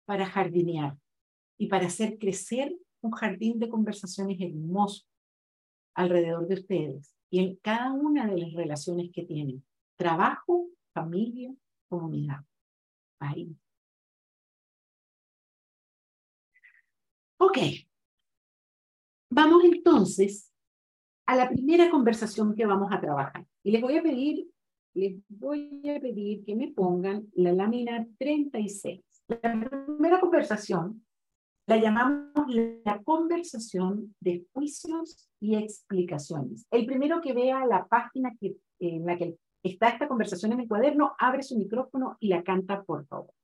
para 0.05 0.27
jardinear 0.27 0.97
y 1.59 1.67
para 1.67 1.87
hacer 1.87 2.19
crecer 2.19 2.75
un 3.01 3.11
jardín 3.11 3.59
de 3.59 3.69
conversaciones 3.69 4.41
hermoso 4.41 5.05
alrededor 5.95 6.47
de 6.47 6.55
ustedes 6.55 7.15
y 7.31 7.41
en 7.41 7.57
cada 7.57 7.93
una 7.93 8.27
de 8.27 8.39
las 8.39 8.53
relaciones 8.53 9.11
que 9.13 9.25
tienen. 9.25 9.65
Trabajo, 9.97 10.69
familia, 10.95 11.53
comunidad, 11.89 12.45
país. 13.19 13.49
Ok. 17.39 17.59
Vamos 19.31 19.65
entonces 19.65 20.53
a 21.27 21.37
la 21.37 21.49
primera 21.49 21.91
conversación 21.91 22.55
que 22.55 22.65
vamos 22.65 22.91
a 22.91 23.01
trabajar. 23.01 23.47
Y 23.63 23.73
les 23.73 23.83
voy 23.83 23.99
a 23.99 24.03
pedir, 24.03 24.49
les 24.95 25.21
voy 25.29 25.83
a 25.91 26.01
pedir 26.01 26.45
que 26.45 26.57
me 26.57 26.69
pongan 26.69 27.29
la 27.35 27.53
lámina 27.53 28.07
36. 28.19 29.03
La 29.29 29.41
primera 29.41 30.21
conversación 30.21 31.05
la 31.69 31.77
llamamos 31.77 32.47
la 32.49 33.03
conversación 33.03 34.17
de 34.21 34.47
juicios 34.55 35.29
y 35.39 35.55
explicaciones. 35.55 36.67
El 36.71 36.87
primero 36.87 37.21
que 37.21 37.35
vea 37.35 37.67
la 37.67 37.87
página 37.87 38.35
que, 38.41 38.57
en 38.79 39.05
la 39.05 39.19
que 39.19 39.37
está 39.63 39.91
esta 39.91 40.09
conversación 40.09 40.53
en 40.53 40.59
mi 40.59 40.67
cuaderno, 40.67 41.15
abre 41.19 41.43
su 41.43 41.59
micrófono 41.59 42.17
y 42.21 42.29
la 42.29 42.43
canta, 42.43 42.83
por 42.83 43.07
favor. 43.07 43.35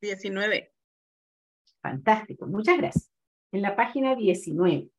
19. 0.00 0.72
Fantástico, 1.82 2.46
muchas 2.46 2.78
gracias. 2.78 3.12
En 3.52 3.60
la 3.60 3.76
página 3.76 4.16
19. 4.16 4.90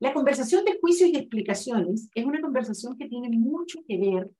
La 0.00 0.12
conversación 0.12 0.64
de 0.64 0.80
juicios 0.80 1.10
y 1.10 1.16
explicaciones 1.16 2.10
es 2.12 2.24
una 2.24 2.40
conversación 2.40 2.98
que 2.98 3.08
tiene 3.08 3.28
mucho 3.30 3.78
que 3.86 3.98
ver 3.98 4.30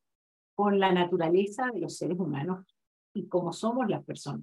con 0.56 0.80
la 0.80 0.90
naturaleza 0.92 1.68
de 1.72 1.78
los 1.78 1.96
seres 1.96 2.18
humanos 2.18 2.66
y 3.14 3.28
cómo 3.28 3.52
somos 3.52 3.88
las 3.88 4.04
personas. 4.04 4.42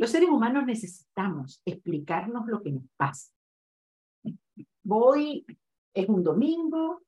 Los 0.00 0.08
seres 0.08 0.30
humanos 0.30 0.64
necesitamos 0.64 1.60
explicarnos 1.62 2.46
lo 2.46 2.62
que 2.62 2.72
nos 2.72 2.84
pasa. 2.96 3.30
Voy, 4.82 5.44
es 5.92 6.08
un 6.08 6.24
domingo, 6.24 7.02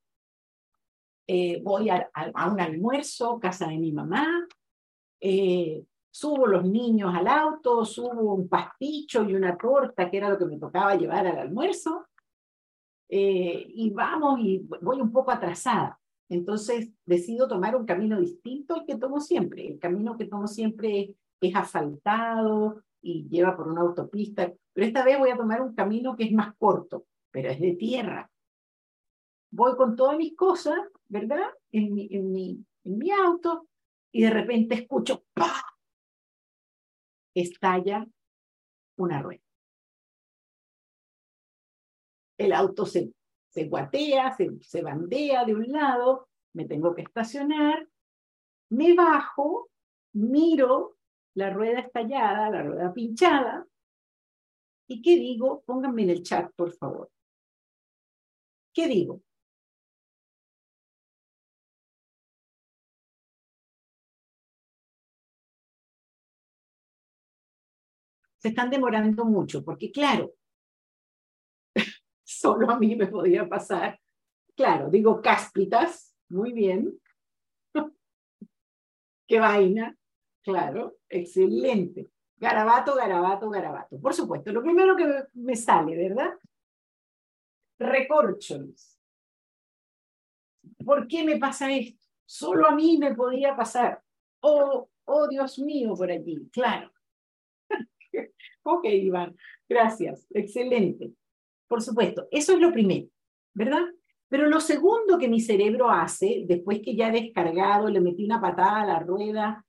eh, 1.27 1.63
voy 1.63 1.89
a, 1.89 2.11
un 2.53 2.61
almuerzo, 2.61 3.41
casa 3.41 3.69
de 3.69 3.79
mi 3.79 3.93
mamá, 3.93 4.47
eh, 5.21 5.87
subo 6.11 6.47
los 6.47 6.67
niños 6.67 7.15
al 7.15 7.29
auto, 7.29 7.87
subo 7.87 8.35
un 8.35 8.47
pasticho 8.47 9.23
y 9.23 9.35
una 9.37 9.57
torta, 9.57 10.11
que 10.11 10.19
era 10.19 10.29
lo 10.29 10.37
que 10.37 10.45
me 10.45 10.59
tocaba 10.59 10.95
llevar 10.95 11.27
al 11.27 11.39
almuerzo, 11.39 12.09
eh, 13.09 13.73
y 13.75 13.89
vamos 13.89 14.39
y 14.41 14.69
voy 14.83 15.01
un 15.01 15.13
poco 15.13 15.31
atrasada. 15.31 15.99
Entonces 16.29 16.91
decido 17.07 17.49
tomar 17.49 17.75
un 17.75 17.87
camino 17.87 18.21
distinto 18.21 18.75
al 18.75 18.85
que 18.85 18.97
tomo 18.97 19.19
siempre. 19.19 19.67
El 19.67 19.79
camino 19.79 20.19
que 20.19 20.27
tomo 20.27 20.47
siempre 20.47 21.01
es, 21.01 21.17
asfaltado 21.55 22.83
y 23.01 23.29
lleva 23.29 23.57
por 23.57 23.69
una 23.69 23.81
autopista, 23.81 24.53
pero 24.73 24.87
esta 24.87 25.05
vez 25.05 25.19
voy 25.19 25.31
a 25.31 25.37
tomar 25.37 25.61
un 25.61 25.75
camino 25.75 26.17
que 26.17 26.25
es 26.25 26.33
más 26.33 26.55
corto, 26.57 27.07
pero 27.31 27.51
es 27.51 27.61
de 27.61 27.75
tierra. 27.75 28.31
Voy 29.51 29.77
con 29.77 29.97
todas 29.97 30.17
mis 30.17 30.37
cosas, 30.37 30.79
¿verdad? 31.09 31.51
En 31.73 31.93
mi, 31.93 32.09
en 32.11 32.33
mi, 32.33 32.65
en 32.85 32.99
mi 32.99 33.11
auto 33.11 33.69
y 34.13 34.23
de 34.23 34.31
repente 34.31 34.75
escucho 34.77 35.25
¡pah! 35.35 35.63
Estalla 37.35 38.07
una 38.97 39.21
rueda 39.21 39.43
el 42.45 42.53
auto 42.53 42.87
se, 42.87 43.13
se 43.51 43.65
guatea, 43.69 44.33
se, 44.37 44.51
se 44.61 44.83
bandea 44.83 45.45
de 45.45 45.55
un 45.55 45.71
lado, 45.71 46.29
me 46.55 46.67
tengo 46.67 46.95
que 46.95 47.03
estacionar, 47.03 47.87
me 48.71 48.95
bajo, 48.95 49.71
miro 50.13 50.97
la 51.35 51.51
rueda 51.51 51.81
estallada, 51.81 52.51
la 52.51 52.62
rueda 52.62 52.92
pinchada, 52.92 53.66
¿y 54.87 55.03
qué 55.03 55.16
digo? 55.16 55.62
Pónganme 55.66 56.03
en 56.05 56.11
el 56.11 56.23
chat, 56.23 56.53
por 56.55 56.73
favor. 56.73 57.11
¿Qué 58.75 58.87
digo? 58.88 59.23
Se 68.37 68.49
están 68.49 68.68
demorando 68.71 69.25
mucho, 69.25 69.64
porque 69.64 69.90
claro, 69.90 70.35
solo 72.25 72.71
a 72.71 72.79
mí 72.79 72.97
me 72.97 73.07
podía 73.07 73.49
pasar. 73.49 73.99
Claro, 74.57 74.90
digo 74.90 75.21
cáspitas, 75.23 76.14
muy 76.29 76.53
bien. 76.53 76.99
Qué 79.27 79.40
vaina, 79.40 79.97
claro, 80.43 80.97
excelente. 81.09 82.11
Garabato, 82.37 82.95
garabato, 82.95 83.49
garabato. 83.51 84.01
Por 84.01 84.15
supuesto, 84.15 84.53
lo 84.53 84.63
primero 84.63 84.97
que 84.97 85.07
me 85.35 85.55
sale, 85.55 85.97
¿verdad? 85.97 86.33
Recorcholis. 87.79 88.99
¿Por 90.85 91.07
qué 91.07 91.25
me 91.25 91.39
pasa 91.39 91.73
esto? 91.73 92.05
Solo 92.27 92.67
a 92.67 92.75
mí 92.75 92.99
me 92.99 93.15
podía 93.15 93.55
pasar. 93.55 94.03
Oh, 94.41 94.89
oh 95.05 95.29
Dios 95.29 95.59
mío, 95.59 95.95
por 95.95 96.11
allí, 96.11 96.49
claro. 96.51 96.91
ok, 98.63 98.85
Iván, 98.87 99.37
gracias, 99.69 100.27
excelente. 100.31 101.13
Por 101.69 101.81
supuesto, 101.83 102.27
eso 102.31 102.55
es 102.55 102.59
lo 102.59 102.73
primero, 102.73 103.09
¿verdad? 103.55 103.85
Pero 104.29 104.49
lo 104.49 104.61
segundo 104.61 105.19
que 105.19 105.29
mi 105.29 105.41
cerebro 105.41 105.91
hace, 105.91 106.45
después 106.47 106.81
que 106.83 106.97
ya 106.97 107.09
he 107.09 107.23
descargado, 107.23 107.89
le 107.89 108.01
metí 108.01 108.25
una 108.25 108.41
patada 108.41 108.83
a 108.83 108.87
la 108.87 108.99
rueda, 108.99 109.65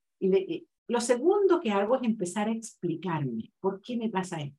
lo 0.88 1.00
segundo 1.00 1.60
que 1.60 1.70
hago 1.70 1.96
es 1.96 2.02
empezar 2.02 2.48
a 2.48 2.52
explicarme 2.52 3.52
por 3.60 3.80
qué 3.80 3.96
me 3.96 4.10
pasa 4.10 4.40
esto. 4.40 4.58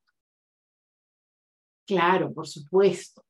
Claro, 1.85 2.33
por 2.33 2.47
supuesto. 2.47 3.23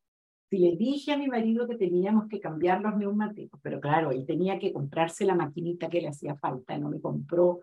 Si 0.49 0.59
le 0.59 0.75
dije 0.77 1.11
a 1.11 1.17
mi 1.17 1.27
marido 1.27 1.67
que 1.67 1.75
teníamos 1.75 2.29
que 2.29 2.39
cambiar 2.39 2.81
los 2.81 2.95
neumáticos, 2.95 3.59
pero 3.61 3.81
claro, 3.81 4.11
él 4.11 4.25
tenía 4.25 4.59
que 4.59 4.71
comprarse 4.71 5.25
la 5.25 5.35
maquinita 5.35 5.89
que 5.89 6.01
le 6.01 6.09
hacía 6.09 6.35
falta, 6.35 6.77
no 6.77 6.89
me 6.89 7.01
compró. 7.01 7.61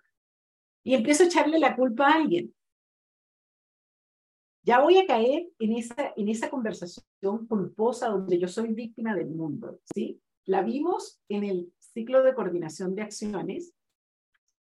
Y 0.84 0.94
empiezo 0.94 1.22
a 1.22 1.26
echarle 1.26 1.58
la 1.58 1.76
culpa 1.76 2.08
a 2.08 2.14
alguien 2.16 2.52
ya 4.64 4.80
voy 4.80 4.98
a 4.98 5.06
caer 5.06 5.48
en 5.58 5.72
esa, 5.72 6.12
en 6.16 6.28
esa 6.28 6.48
conversación 6.48 7.46
culposa 7.48 8.08
donde 8.08 8.38
yo 8.38 8.48
soy 8.48 8.72
víctima 8.72 9.14
del 9.14 9.30
mundo, 9.30 9.80
¿sí? 9.92 10.20
La 10.44 10.62
vimos 10.62 11.20
en 11.28 11.44
el 11.44 11.72
ciclo 11.78 12.22
de 12.22 12.34
coordinación 12.34 12.94
de 12.94 13.02
acciones 13.02 13.74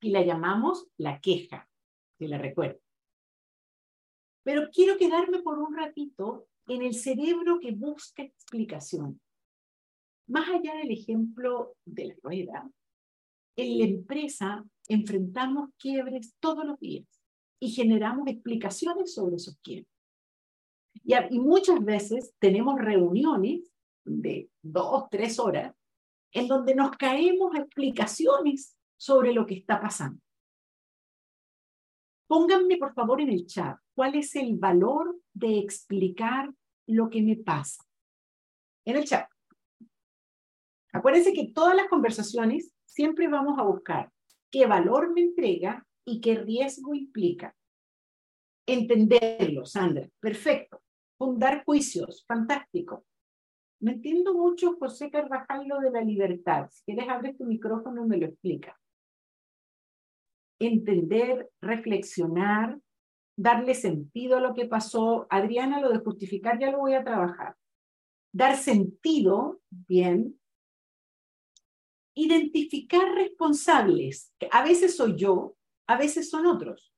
y 0.01 0.11
la 0.11 0.23
llamamos 0.23 0.87
la 0.97 1.21
queja, 1.21 1.69
si 2.19 2.27
la 2.27 2.39
recuerdo. 2.39 2.81
Pero 4.45 4.71
quiero 4.73 4.97
quedarme 4.97 5.41
por 5.41 5.59
un 5.59 5.77
ratito 5.77 6.47
en 6.69 6.83
el 6.83 6.95
cerebro 6.95 7.59
que 7.59 7.73
busca 7.73 8.23
explicación. 8.23 9.21
Más 10.29 10.49
allá 10.49 10.75
del 10.77 10.91
ejemplo 10.91 11.75
de 11.85 12.07
la 12.07 12.15
rueda, 12.23 12.71
en 13.57 13.79
la 13.79 13.85
empresa 13.85 14.65
enfrentamos 14.89 15.71
quiebres 15.79 16.35
todos 16.39 16.65
los 16.65 16.79
días 16.79 17.07
y 17.61 17.71
generamos 17.71 18.29
explicaciones 18.29 19.15
sobre 19.15 19.37
esos 19.37 19.59
quiebres. 19.59 19.93
Y, 20.95 21.15
y 21.31 21.41
muchas 21.41 21.85
veces 21.85 22.35
tenemos 22.39 22.79
reuniones 22.79 23.71
de 24.05 24.51
dos, 24.63 25.09
tres 25.11 25.39
horas 25.39 25.75
en 26.33 26.47
donde 26.47 26.75
nos 26.75 26.97
caemos 26.97 27.55
explicaciones 27.57 28.78
sobre 28.99 29.33
lo 29.33 29.47
que 29.47 29.55
está 29.55 29.81
pasando. 29.81 30.21
Pónganme, 32.27 32.77
por 32.77 32.93
favor, 32.93 33.23
en 33.23 33.31
el 33.31 33.47
chat 33.47 33.79
cuál 33.99 34.15
es 34.15 34.37
el 34.37 34.57
valor 34.57 35.19
de 35.33 35.59
explicar 35.59 36.55
lo 36.87 37.11
que 37.11 37.21
me 37.21 37.35
pasa. 37.35 37.83
En 38.85 38.97
el 38.97 39.05
chat. 39.05 39.29
Acuérdense 40.93 41.33
que 41.33 41.51
todas 41.53 41.75
las 41.75 41.89
conversaciones 41.89 42.73
siempre 42.85 43.27
vamos 43.27 43.59
a 43.59 43.65
buscar 43.65 44.13
qué 44.53 44.67
valor 44.67 45.13
me 45.13 45.23
entrega 45.23 45.85
y 46.05 46.21
qué 46.21 46.37
riesgo 46.37 46.95
implica. 46.95 47.57
Entenderlo, 48.67 49.67
Sandra. 49.67 50.09
Perfecto. 50.21 50.81
Fundar 51.17 51.65
juicios. 51.65 52.25
Fantástico. 52.25 53.05
Me 53.81 53.95
entiendo 53.95 54.33
mucho, 54.33 54.77
José 54.79 55.11
Carvajal, 55.11 55.67
lo 55.67 55.81
de 55.81 55.91
la 55.91 56.03
libertad. 56.03 56.71
Si 56.71 56.85
quieres, 56.85 57.09
abre 57.09 57.35
tu 57.35 57.47
micrófono 57.47 58.05
y 58.05 58.09
me 58.09 58.17
lo 58.17 58.27
explica. 58.27 58.79
Entender, 60.59 61.51
reflexionar, 61.61 62.79
darle 63.37 63.75
sentido 63.75 64.37
a 64.37 64.41
lo 64.41 64.55
que 64.55 64.67
pasó. 64.67 65.27
Adriana, 65.31 65.81
lo 65.81 65.91
de 65.91 66.01
justificar 66.01 66.59
ya 66.59 66.71
lo 66.71 66.79
voy 66.79 66.95
a 66.95 67.05
trabajar. 67.05 67.57
Dar 68.33 68.57
sentido, 68.57 69.61
bien. 69.71 70.39
Identificar 72.15 73.15
responsables. 73.15 74.35
A 74.51 74.65
veces 74.65 74.97
soy 74.97 75.17
yo, 75.17 75.57
a 75.87 75.97
veces 75.97 76.29
son 76.29 76.47
otros. 76.47 76.93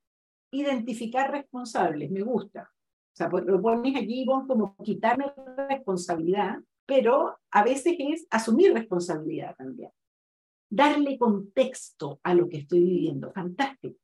Identificar 0.51 1.31
responsables, 1.31 2.11
me 2.11 2.23
gusta. 2.23 2.71
O 3.13 3.17
sea, 3.17 3.29
pues, 3.29 3.45
lo 3.45 3.61
pones 3.61 3.95
allí 3.97 4.25
como 4.25 4.75
quitarme 4.83 5.33
responsabilidad, 5.69 6.59
pero 6.87 7.39
a 7.51 7.63
veces 7.63 7.97
es 7.99 8.27
asumir 8.31 8.73
responsabilidad 8.73 9.55
también. 9.57 9.91
Darle 10.71 11.19
contexto 11.19 12.21
a 12.23 12.35
lo 12.35 12.49
que 12.49 12.59
estoy 12.59 12.81
viviendo. 12.81 13.33
Fantástico. 13.33 13.99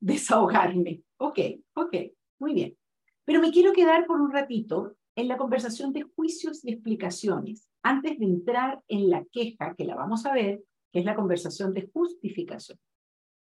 Desahogarme. 0.00 1.02
Ok, 1.18 1.38
ok, 1.74 1.96
muy 2.40 2.54
bien. 2.54 2.76
Pero 3.24 3.40
me 3.40 3.50
quiero 3.50 3.72
quedar 3.72 4.06
por 4.06 4.20
un 4.20 4.32
ratito 4.32 4.96
en 5.16 5.28
la 5.28 5.36
conversación 5.36 5.92
de 5.92 6.02
juicios 6.02 6.64
y 6.64 6.72
explicaciones, 6.72 7.70
antes 7.82 8.18
de 8.18 8.24
entrar 8.24 8.82
en 8.88 9.08
la 9.08 9.24
queja, 9.24 9.74
que 9.76 9.84
la 9.84 9.94
vamos 9.94 10.26
a 10.26 10.34
ver, 10.34 10.62
que 10.92 10.98
es 10.98 11.04
la 11.04 11.14
conversación 11.14 11.72
de 11.72 11.88
justificación. 11.92 12.78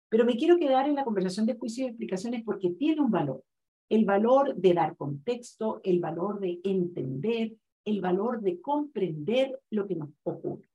Pero 0.10 0.26
me 0.26 0.38
quiero 0.38 0.60
quedar 0.60 0.88
en 0.88 0.96
la 0.96 1.04
conversación 1.04 1.48
de 1.48 1.56
juicios 1.56 1.86
y 1.86 1.90
explicaciones 1.90 2.44
porque 2.44 2.70
tiene 2.70 3.02
un 3.02 3.10
valor. 3.10 3.44
El 3.90 4.06
valor 4.06 4.56
de 4.56 4.74
dar 4.74 4.96
contexto, 4.96 5.82
el 5.84 6.00
valor 6.00 6.40
de 6.40 6.60
entender, 6.64 7.54
el 7.86 8.02
valor 8.02 8.42
de 8.42 8.62
comprender 8.62 9.60
lo 9.72 9.88
que 9.88 9.96
nos 9.96 10.10
ocurre. 10.24 10.70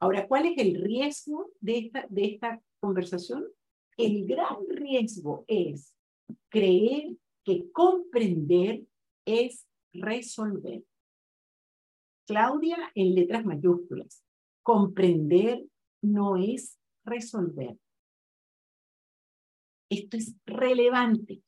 Ahora, 0.00 0.26
¿cuál 0.28 0.46
es 0.46 0.58
el 0.58 0.80
riesgo 0.80 1.50
de 1.60 1.78
esta, 1.78 2.06
de 2.08 2.24
esta 2.24 2.62
conversación? 2.80 3.44
El 3.96 4.26
gran 4.26 4.56
riesgo 4.68 5.44
es 5.48 5.94
creer 6.48 7.16
que 7.44 7.70
comprender 7.72 8.84
es 9.24 9.66
resolver. 9.92 10.84
Claudia 12.26 12.76
en 12.94 13.14
letras 13.14 13.44
mayúsculas. 13.44 14.22
Comprender 14.62 15.64
no 16.02 16.36
es 16.36 16.78
resolver. 17.04 17.76
Esto 19.90 20.18
es 20.18 20.36
relevante, 20.44 21.42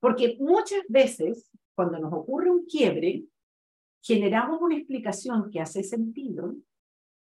porque 0.00 0.36
muchas 0.38 0.82
veces 0.88 1.50
cuando 1.74 1.98
nos 1.98 2.12
ocurre 2.12 2.50
un 2.50 2.66
quiebre, 2.66 3.24
generamos 4.02 4.60
una 4.60 4.76
explicación 4.76 5.50
que 5.50 5.60
hace 5.60 5.82
sentido 5.82 6.54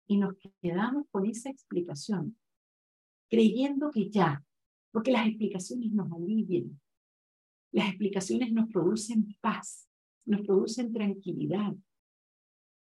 y 0.06 0.18
nos 0.18 0.34
quedamos 0.60 1.06
con 1.10 1.26
esa 1.26 1.50
explicación, 1.50 2.36
creyendo 3.28 3.90
que 3.90 4.10
ya, 4.10 4.44
porque 4.92 5.12
las 5.12 5.26
explicaciones 5.26 5.92
nos 5.92 6.10
alivian, 6.12 6.80
las 7.72 7.88
explicaciones 7.88 8.52
nos 8.52 8.70
producen 8.70 9.36
paz, 9.40 9.88
nos 10.24 10.42
producen 10.42 10.92
tranquilidad. 10.92 11.74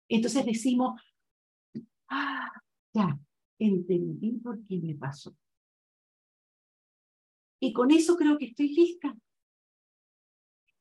Entonces 0.09 0.45
decimos, 0.45 1.01
ah, 2.09 2.51
ya, 2.93 3.19
entendí 3.59 4.33
por 4.33 4.65
qué 4.67 4.79
me 4.79 4.95
pasó. 4.95 5.35
Y 7.61 7.73
con 7.73 7.91
eso 7.91 8.17
creo 8.17 8.37
que 8.39 8.47
estoy 8.47 8.69
lista. 8.75 9.17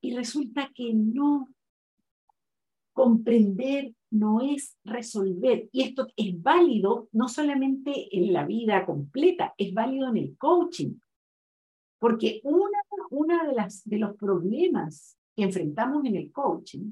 Y 0.02 0.16
resulta 0.16 0.72
que 0.74 0.94
no. 0.94 1.50
Comprender 2.94 3.94
no 4.16 4.42
es 4.42 4.78
resolver. 4.84 5.70
Y 5.72 5.84
esto 5.84 6.08
es 6.16 6.42
válido 6.42 7.10
no 7.12 7.28
solamente 7.28 8.08
en 8.16 8.34
la 8.34 8.46
vida 8.46 8.86
completa, 8.86 9.54
es 9.58 9.74
válido 9.74 10.10
en 10.10 10.18
el 10.18 10.38
coaching. 10.38 10.96
Porque 12.00 12.42
una, 12.44 12.80
una 13.10 13.44
de, 13.46 13.56
de 13.86 14.00
los 14.00 14.16
problemas 14.16 15.18
que 15.36 15.44
enfrentamos 15.44 16.06
en 16.06 16.16
el 16.16 16.32
coaching 16.32 16.92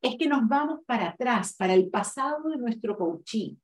es 0.00 0.16
que 0.16 0.28
nos 0.28 0.46
vamos 0.48 0.80
para 0.86 1.10
atrás, 1.10 1.54
para 1.58 1.74
el 1.74 1.88
pasado 1.88 2.48
de 2.50 2.56
nuestro 2.56 2.96
coaching. 2.96 3.56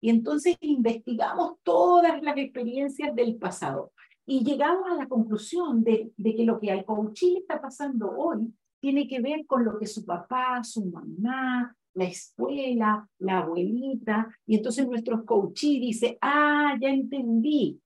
Y 0.00 0.10
entonces 0.10 0.56
investigamos 0.60 1.58
todas 1.62 2.22
las 2.22 2.36
experiencias 2.36 3.14
del 3.14 3.36
pasado 3.36 3.92
y 4.26 4.44
llegamos 4.44 4.90
a 4.90 4.94
la 4.94 5.08
conclusión 5.08 5.82
de, 5.84 6.12
de 6.16 6.34
que 6.34 6.44
lo 6.44 6.58
que 6.58 6.70
al 6.70 6.84
coaching 6.84 7.36
está 7.36 7.60
pasando 7.60 8.10
hoy 8.10 8.52
tiene 8.80 9.06
que 9.06 9.20
ver 9.20 9.46
con 9.46 9.64
lo 9.64 9.78
que 9.78 9.86
su 9.86 10.04
papá, 10.04 10.62
su 10.64 10.84
mamá, 10.86 11.76
la 11.94 12.04
escuela, 12.04 13.08
la 13.18 13.38
abuelita, 13.38 14.38
y 14.46 14.56
entonces 14.56 14.86
nuestro 14.86 15.24
coachí 15.24 15.78
dice, 15.78 16.18
ah, 16.20 16.76
ya 16.80 16.88
entendí. 16.88 17.80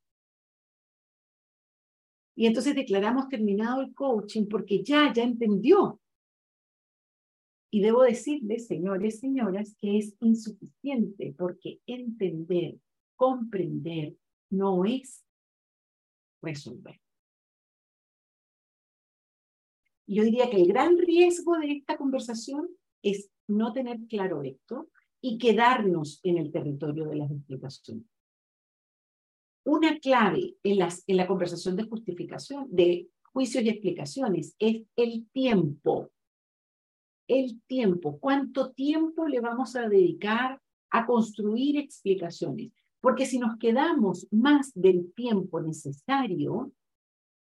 Y 2.36 2.46
entonces 2.46 2.74
declaramos 2.74 3.28
terminado 3.28 3.80
el 3.80 3.94
coaching 3.94 4.46
porque 4.46 4.82
ya, 4.82 5.12
ya 5.12 5.22
entendió. 5.22 6.00
Y 7.70 7.80
debo 7.80 8.02
decirles, 8.02 8.66
señores, 8.66 9.18
señoras, 9.20 9.74
que 9.80 9.98
es 9.98 10.14
insuficiente 10.20 11.34
porque 11.36 11.80
entender, 11.86 12.78
comprender, 13.16 14.14
no 14.50 14.84
es 14.84 15.24
resolver. 16.42 17.00
Yo 20.06 20.22
diría 20.22 20.48
que 20.48 20.56
el 20.56 20.68
gran 20.68 20.96
riesgo 20.98 21.58
de 21.58 21.72
esta 21.72 21.96
conversación 21.96 22.68
es 23.02 23.30
no 23.48 23.72
tener 23.72 23.98
claro 24.08 24.42
esto 24.42 24.88
y 25.20 25.38
quedarnos 25.38 26.20
en 26.22 26.38
el 26.38 26.50
territorio 26.52 27.06
de 27.06 27.16
las 27.16 27.30
explicaciones. 27.30 28.04
Una 29.64 29.98
clave 29.98 30.54
en, 30.62 30.78
las, 30.78 31.02
en 31.06 31.16
la 31.16 31.26
conversación 31.26 31.74
de 31.74 31.88
justificación, 31.88 32.68
de 32.70 33.08
juicios 33.32 33.64
y 33.64 33.68
explicaciones, 33.68 34.54
es 34.58 34.82
el 34.94 35.26
tiempo. 35.32 36.10
El 37.26 37.60
tiempo. 37.66 38.18
¿Cuánto 38.20 38.70
tiempo 38.70 39.26
le 39.26 39.40
vamos 39.40 39.74
a 39.74 39.88
dedicar 39.88 40.60
a 40.90 41.04
construir 41.04 41.78
explicaciones? 41.78 42.70
Porque 43.00 43.26
si 43.26 43.38
nos 43.38 43.58
quedamos 43.58 44.28
más 44.30 44.72
del 44.74 45.12
tiempo 45.14 45.60
necesario, 45.60 46.72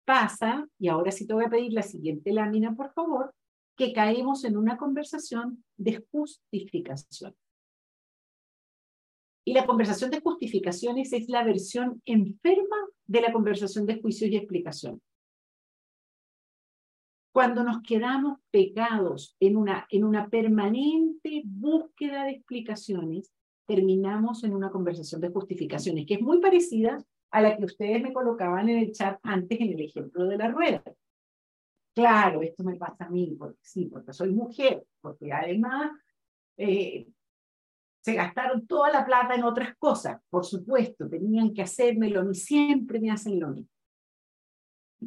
pasa, 0.05 0.65
y 0.79 0.87
ahora 0.87 1.11
sí 1.11 1.27
te 1.27 1.33
voy 1.33 1.43
a 1.43 1.49
pedir 1.49 1.73
la 1.73 1.83
siguiente 1.83 2.31
lámina, 2.31 2.73
por 2.73 2.93
favor, 2.93 3.33
que 3.77 3.93
caemos 3.93 4.43
en 4.43 4.57
una 4.57 4.75
conversación 4.75 5.63
de 5.77 6.03
justificación. 6.11 7.35
Y 9.45 9.53
la 9.53 9.65
conversación 9.65 10.11
de 10.11 10.19
justificaciones 10.19 11.13
es 11.13 11.29
la 11.29 11.43
versión 11.43 12.01
enferma 12.05 12.75
de 13.05 13.21
la 13.21 13.31
conversación 13.31 13.85
de 13.85 14.01
juicios 14.01 14.29
y 14.29 14.35
explicación. 14.35 15.01
Cuando 17.31 17.63
nos 17.63 17.81
quedamos 17.83 18.39
pegados 18.51 19.37
en 19.39 19.55
una, 19.55 19.87
en 19.91 20.03
una 20.03 20.27
permanente 20.27 21.43
búsqueda 21.45 22.25
de 22.25 22.31
explicaciones, 22.31 23.31
terminamos 23.67 24.43
en 24.43 24.53
una 24.53 24.71
conversación 24.71 25.21
de 25.21 25.29
justificaciones, 25.29 26.05
que 26.07 26.15
es 26.15 26.21
muy 26.21 26.41
parecida 26.41 26.97
a 27.29 27.41
la 27.41 27.55
que 27.55 27.65
ustedes 27.65 28.01
me 28.01 28.11
colocaban 28.11 28.67
en 28.69 28.79
el 28.79 28.91
chat 28.91 29.19
antes 29.21 29.61
en 29.61 29.73
el 29.73 29.81
ejemplo 29.81 30.25
de 30.25 30.37
la 30.37 30.47
rueda. 30.47 30.83
Claro, 31.97 32.43
esto 32.43 32.63
me 32.63 32.75
pasa 32.75 33.05
a 33.05 33.09
mí, 33.09 33.35
porque 33.39 33.57
sí, 33.63 33.85
porque 33.85 34.13
soy 34.13 34.29
mujer, 34.31 34.85
porque 35.01 35.33
además 35.33 35.93
eh, 36.55 37.07
se 38.01 38.13
gastaron 38.13 38.67
toda 38.67 38.91
la 38.91 39.03
plata 39.03 39.33
en 39.33 39.43
otras 39.43 39.75
cosas, 39.77 40.21
por 40.29 40.45
supuesto, 40.45 41.09
tenían 41.09 41.55
que 41.55 41.63
hacérmelo, 41.63 42.23
ni 42.23 42.35
siempre 42.35 42.99
me 42.99 43.09
hacen 43.09 43.39
lo 43.39 43.47
mismo. 43.47 43.71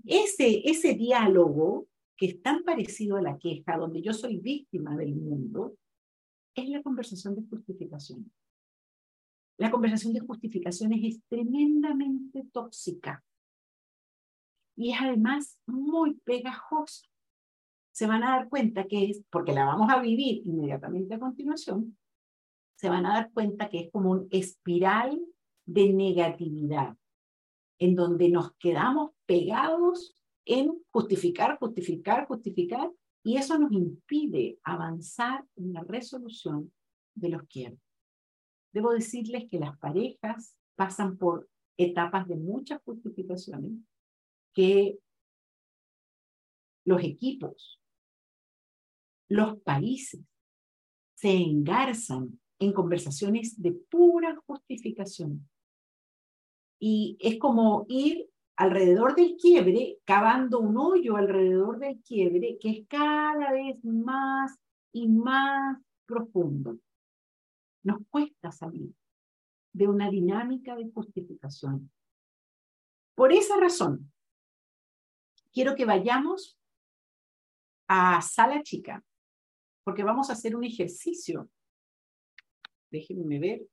Ese, 0.04 0.68
ese 0.68 0.94
diálogo, 0.94 1.86
que 2.16 2.26
es 2.26 2.42
tan 2.42 2.64
parecido 2.64 3.18
a 3.18 3.22
la 3.22 3.38
queja, 3.38 3.78
donde 3.78 4.02
yo 4.02 4.12
soy 4.12 4.38
víctima 4.38 4.96
del 4.96 5.14
mundo, 5.14 5.76
es 6.56 6.68
la 6.70 6.82
conversación 6.82 7.36
de 7.36 7.46
justificación. 7.48 8.32
La 9.58 9.70
conversación 9.70 10.12
de 10.12 10.26
justificaciones 10.26 10.98
es 11.04 11.22
tremendamente 11.28 12.48
tóxica 12.52 13.22
y 14.80 14.92
es 14.92 14.98
además 14.98 15.60
muy 15.66 16.14
pegajosa. 16.24 17.06
Se 17.92 18.06
van 18.06 18.24
a 18.24 18.30
dar 18.30 18.48
cuenta 18.48 18.86
que 18.86 19.10
es, 19.10 19.22
porque 19.30 19.52
la 19.52 19.66
vamos 19.66 19.90
a 19.90 20.00
vivir 20.00 20.40
inmediatamente 20.46 21.14
a 21.14 21.18
continuación, 21.18 21.98
se 22.76 22.88
van 22.88 23.04
a 23.04 23.12
dar 23.12 23.30
cuenta 23.32 23.68
que 23.68 23.80
es 23.80 23.90
como 23.92 24.10
un 24.12 24.26
espiral 24.30 25.20
de 25.66 25.92
negatividad, 25.92 26.96
en 27.78 27.94
donde 27.94 28.30
nos 28.30 28.54
quedamos 28.54 29.10
pegados 29.26 30.16
en 30.46 30.72
justificar, 30.90 31.58
justificar, 31.58 32.26
justificar, 32.26 32.90
y 33.22 33.36
eso 33.36 33.58
nos 33.58 33.72
impide 33.72 34.60
avanzar 34.62 35.44
en 35.56 35.74
la 35.74 35.82
resolución 35.82 36.72
de 37.14 37.28
los 37.28 37.42
quiebres. 37.42 37.82
Debo 38.72 38.92
decirles 38.92 39.44
que 39.50 39.58
las 39.58 39.76
parejas 39.76 40.56
pasan 40.74 41.18
por 41.18 41.50
etapas 41.76 42.26
de 42.26 42.36
muchas 42.36 42.80
justificaciones, 42.82 43.72
que 44.52 44.98
los 46.84 47.02
equipos, 47.02 47.80
los 49.28 49.60
países 49.60 50.20
se 51.14 51.32
engarzan 51.32 52.40
en 52.58 52.72
conversaciones 52.72 53.60
de 53.60 53.72
pura 53.72 54.36
justificación. 54.46 55.48
Y 56.78 57.16
es 57.20 57.38
como 57.38 57.84
ir 57.88 58.30
alrededor 58.56 59.14
del 59.14 59.36
quiebre, 59.36 59.98
cavando 60.04 60.60
un 60.60 60.76
hoyo 60.76 61.16
alrededor 61.16 61.78
del 61.78 62.00
quiebre 62.02 62.58
que 62.60 62.70
es 62.70 62.86
cada 62.88 63.52
vez 63.52 63.82
más 63.84 64.58
y 64.92 65.08
más 65.08 65.80
profundo. 66.06 66.78
Nos 67.82 67.98
cuesta 68.10 68.50
salir 68.50 68.92
de 69.72 69.88
una 69.88 70.10
dinámica 70.10 70.76
de 70.76 70.90
justificación. 70.90 71.90
Por 73.14 73.32
esa 73.32 73.56
razón, 73.58 74.12
quiero 75.52 75.74
que 75.74 75.84
vayamos 75.84 76.58
a 77.88 78.22
sala 78.22 78.62
chica, 78.62 79.04
porque 79.84 80.04
vamos 80.04 80.30
a 80.30 80.34
hacer 80.34 80.54
un 80.54 80.64
ejercicio. 80.64 81.50
Déjenme 82.90 83.38
ver. 83.38 83.66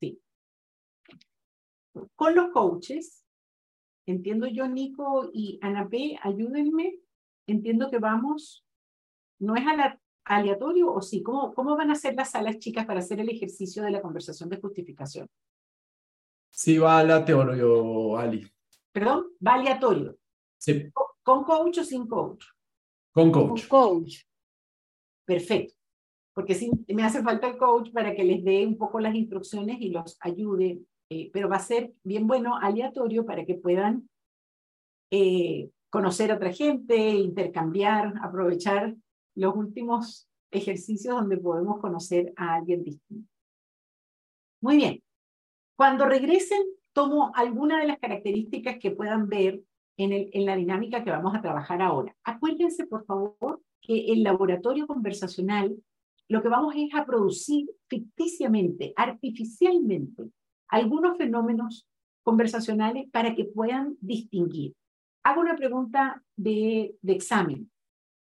Sí. 0.00 0.20
Con 2.14 2.34
los 2.34 2.50
coaches, 2.50 3.24
entiendo 4.06 4.46
yo, 4.46 4.68
Nico 4.68 5.30
y 5.32 5.58
Ana 5.62 5.88
P., 5.88 6.18
ayúdenme. 6.22 6.98
Entiendo 7.48 7.90
que 7.90 7.98
vamos, 7.98 8.66
no 9.38 9.54
es 9.54 9.62
aleatorio 10.24 10.92
o 10.92 11.00
sí, 11.00 11.22
¿Cómo, 11.22 11.54
¿cómo 11.54 11.76
van 11.76 11.92
a 11.92 11.94
ser 11.94 12.16
las 12.16 12.32
salas 12.32 12.58
chicas 12.58 12.84
para 12.84 12.98
hacer 12.98 13.20
el 13.20 13.28
ejercicio 13.28 13.84
de 13.84 13.92
la 13.92 14.02
conversación 14.02 14.48
de 14.48 14.60
justificación? 14.60 15.28
Sí, 16.50 16.78
va 16.78 16.98
aleatorio, 16.98 18.16
Ali. 18.16 18.55
¿Perdón? 18.96 19.26
Va 19.46 19.56
aleatorio. 19.56 20.16
Sí. 20.56 20.90
¿Con 21.22 21.44
coach 21.44 21.80
o 21.80 21.84
sin 21.84 22.06
coach? 22.06 22.46
Con 23.12 23.30
coach. 23.30 23.68
Con 23.68 24.00
coach. 24.00 24.22
Perfecto. 25.26 25.74
Porque 26.32 26.54
sí, 26.54 26.70
me 26.88 27.02
hace 27.02 27.22
falta 27.22 27.46
el 27.46 27.58
coach 27.58 27.90
para 27.92 28.14
que 28.14 28.24
les 28.24 28.42
dé 28.42 28.66
un 28.66 28.78
poco 28.78 28.98
las 28.98 29.14
instrucciones 29.14 29.82
y 29.82 29.90
los 29.90 30.16
ayude, 30.20 30.80
eh, 31.10 31.30
pero 31.30 31.46
va 31.46 31.56
a 31.56 31.60
ser 31.60 31.92
bien 32.04 32.26
bueno 32.26 32.56
aleatorio 32.56 33.26
para 33.26 33.44
que 33.44 33.56
puedan 33.56 34.08
eh, 35.10 35.68
conocer 35.90 36.32
a 36.32 36.36
otra 36.36 36.54
gente, 36.54 36.96
intercambiar, 36.96 38.14
aprovechar 38.22 38.96
los 39.34 39.54
últimos 39.54 40.26
ejercicios 40.50 41.16
donde 41.16 41.36
podemos 41.36 41.80
conocer 41.80 42.32
a 42.34 42.54
alguien 42.54 42.82
distinto. 42.82 43.30
Muy 44.62 44.78
bien. 44.78 45.02
Cuando 45.76 46.06
regresen, 46.06 46.62
tomo 46.96 47.30
alguna 47.34 47.78
de 47.78 47.88
las 47.88 47.98
características 47.98 48.78
que 48.78 48.90
puedan 48.90 49.28
ver 49.28 49.62
en, 49.98 50.14
el, 50.14 50.30
en 50.32 50.46
la 50.46 50.56
dinámica 50.56 51.04
que 51.04 51.10
vamos 51.10 51.34
a 51.34 51.42
trabajar 51.42 51.82
ahora. 51.82 52.16
Acuérdense, 52.24 52.86
por 52.86 53.04
favor, 53.04 53.60
que 53.82 54.06
el 54.12 54.22
laboratorio 54.22 54.86
conversacional 54.86 55.76
lo 56.28 56.40
que 56.40 56.48
vamos 56.48 56.74
es 56.74 56.94
a 56.94 57.04
producir 57.04 57.70
ficticiamente, 57.86 58.94
artificialmente, 58.96 60.30
algunos 60.68 61.18
fenómenos 61.18 61.86
conversacionales 62.22 63.10
para 63.10 63.34
que 63.34 63.44
puedan 63.44 63.98
distinguir. 64.00 64.74
Hago 65.22 65.42
una 65.42 65.54
pregunta 65.54 66.24
de, 66.34 66.96
de 67.02 67.12
examen. 67.12 67.70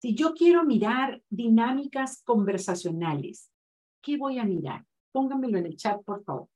Si 0.00 0.14
yo 0.14 0.32
quiero 0.32 0.64
mirar 0.64 1.20
dinámicas 1.28 2.22
conversacionales, 2.22 3.50
¿qué 4.00 4.16
voy 4.16 4.38
a 4.38 4.44
mirar? 4.44 4.86
Pónganmelo 5.10 5.58
en 5.58 5.66
el 5.66 5.76
chat, 5.76 6.00
por 6.04 6.22
favor. 6.22 6.46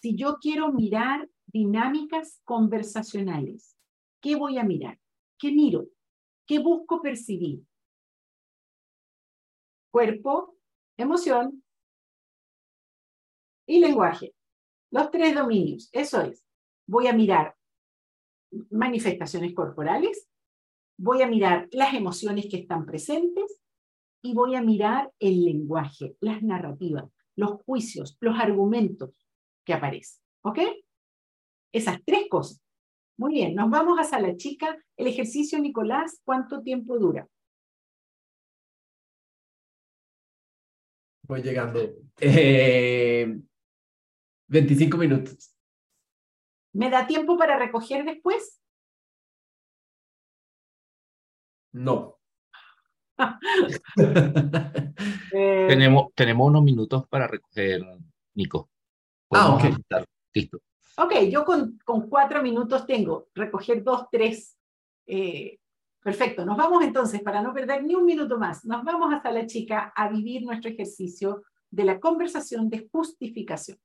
Si 0.00 0.14
yo 0.14 0.36
quiero 0.40 0.72
mirar 0.72 1.28
dinámicas 1.46 2.40
conversacionales, 2.44 3.76
¿qué 4.20 4.36
voy 4.36 4.58
a 4.58 4.64
mirar? 4.64 4.98
¿Qué 5.38 5.50
miro? 5.50 5.86
¿Qué 6.46 6.60
busco 6.60 7.02
percibir? 7.02 7.64
Cuerpo, 9.90 10.56
emoción 10.96 11.64
y 13.66 13.80
lenguaje. 13.80 14.34
Los 14.90 15.10
tres 15.10 15.34
dominios. 15.34 15.88
Eso 15.92 16.22
es. 16.22 16.44
Voy 16.86 17.08
a 17.08 17.12
mirar 17.12 17.56
manifestaciones 18.70 19.54
corporales, 19.54 20.28
voy 20.96 21.22
a 21.22 21.26
mirar 21.26 21.68
las 21.72 21.92
emociones 21.92 22.46
que 22.48 22.58
están 22.58 22.86
presentes 22.86 23.60
y 24.22 24.32
voy 24.32 24.54
a 24.54 24.62
mirar 24.62 25.12
el 25.18 25.44
lenguaje, 25.44 26.16
las 26.20 26.42
narrativas, 26.42 27.04
los 27.36 27.62
juicios, 27.62 28.16
los 28.20 28.38
argumentos 28.38 29.27
que 29.68 29.74
aparecen. 29.74 30.24
¿Ok? 30.42 30.58
Esas 31.74 32.02
tres 32.02 32.26
cosas. 32.30 32.58
Muy 33.18 33.34
bien, 33.34 33.54
nos 33.54 33.68
vamos 33.68 33.98
a 34.00 34.04
sala 34.04 34.34
chica. 34.34 34.82
El 34.96 35.08
ejercicio, 35.08 35.58
Nicolás, 35.58 36.22
¿cuánto 36.24 36.62
tiempo 36.62 36.98
dura? 36.98 37.28
Voy 41.24 41.42
llegando. 41.42 41.80
Eh, 42.18 43.38
25 44.46 44.96
minutos. 44.96 45.54
¿Me 46.72 46.88
da 46.88 47.06
tiempo 47.06 47.36
para 47.36 47.58
recoger 47.58 48.06
después? 48.06 48.62
No. 51.72 52.18
eh, 55.32 55.66
tenemos, 55.68 56.14
tenemos 56.14 56.46
unos 56.46 56.62
minutos 56.62 57.06
para 57.08 57.26
recoger, 57.26 57.82
Nico. 58.34 58.70
Ah, 59.30 59.54
ok. 59.54 59.62
Listo. 60.34 60.58
Ok, 60.96 61.14
yo 61.30 61.44
con, 61.44 61.78
con, 61.84 62.08
cuatro 62.08 62.42
minutos 62.42 62.86
tengo, 62.86 63.28
recoger 63.34 63.84
dos, 63.84 64.06
tres. 64.10 64.56
Eh, 65.06 65.58
perfecto, 66.02 66.44
nos 66.44 66.56
vamos 66.56 66.82
entonces, 66.82 67.22
para 67.22 67.40
no 67.40 67.52
perder 67.52 67.84
ni 67.84 67.94
un 67.94 68.04
minuto 68.04 68.38
más, 68.38 68.64
nos 68.64 68.84
vamos 68.84 69.12
hasta 69.12 69.30
la 69.30 69.46
chica 69.46 69.92
a 69.94 70.08
vivir 70.08 70.42
nuestro 70.42 70.70
ejercicio 70.70 71.42
de 71.70 71.84
la 71.84 72.00
conversación 72.00 72.68
de 72.68 72.88
justificación. 72.90 73.78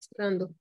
Esperando. 0.00 0.54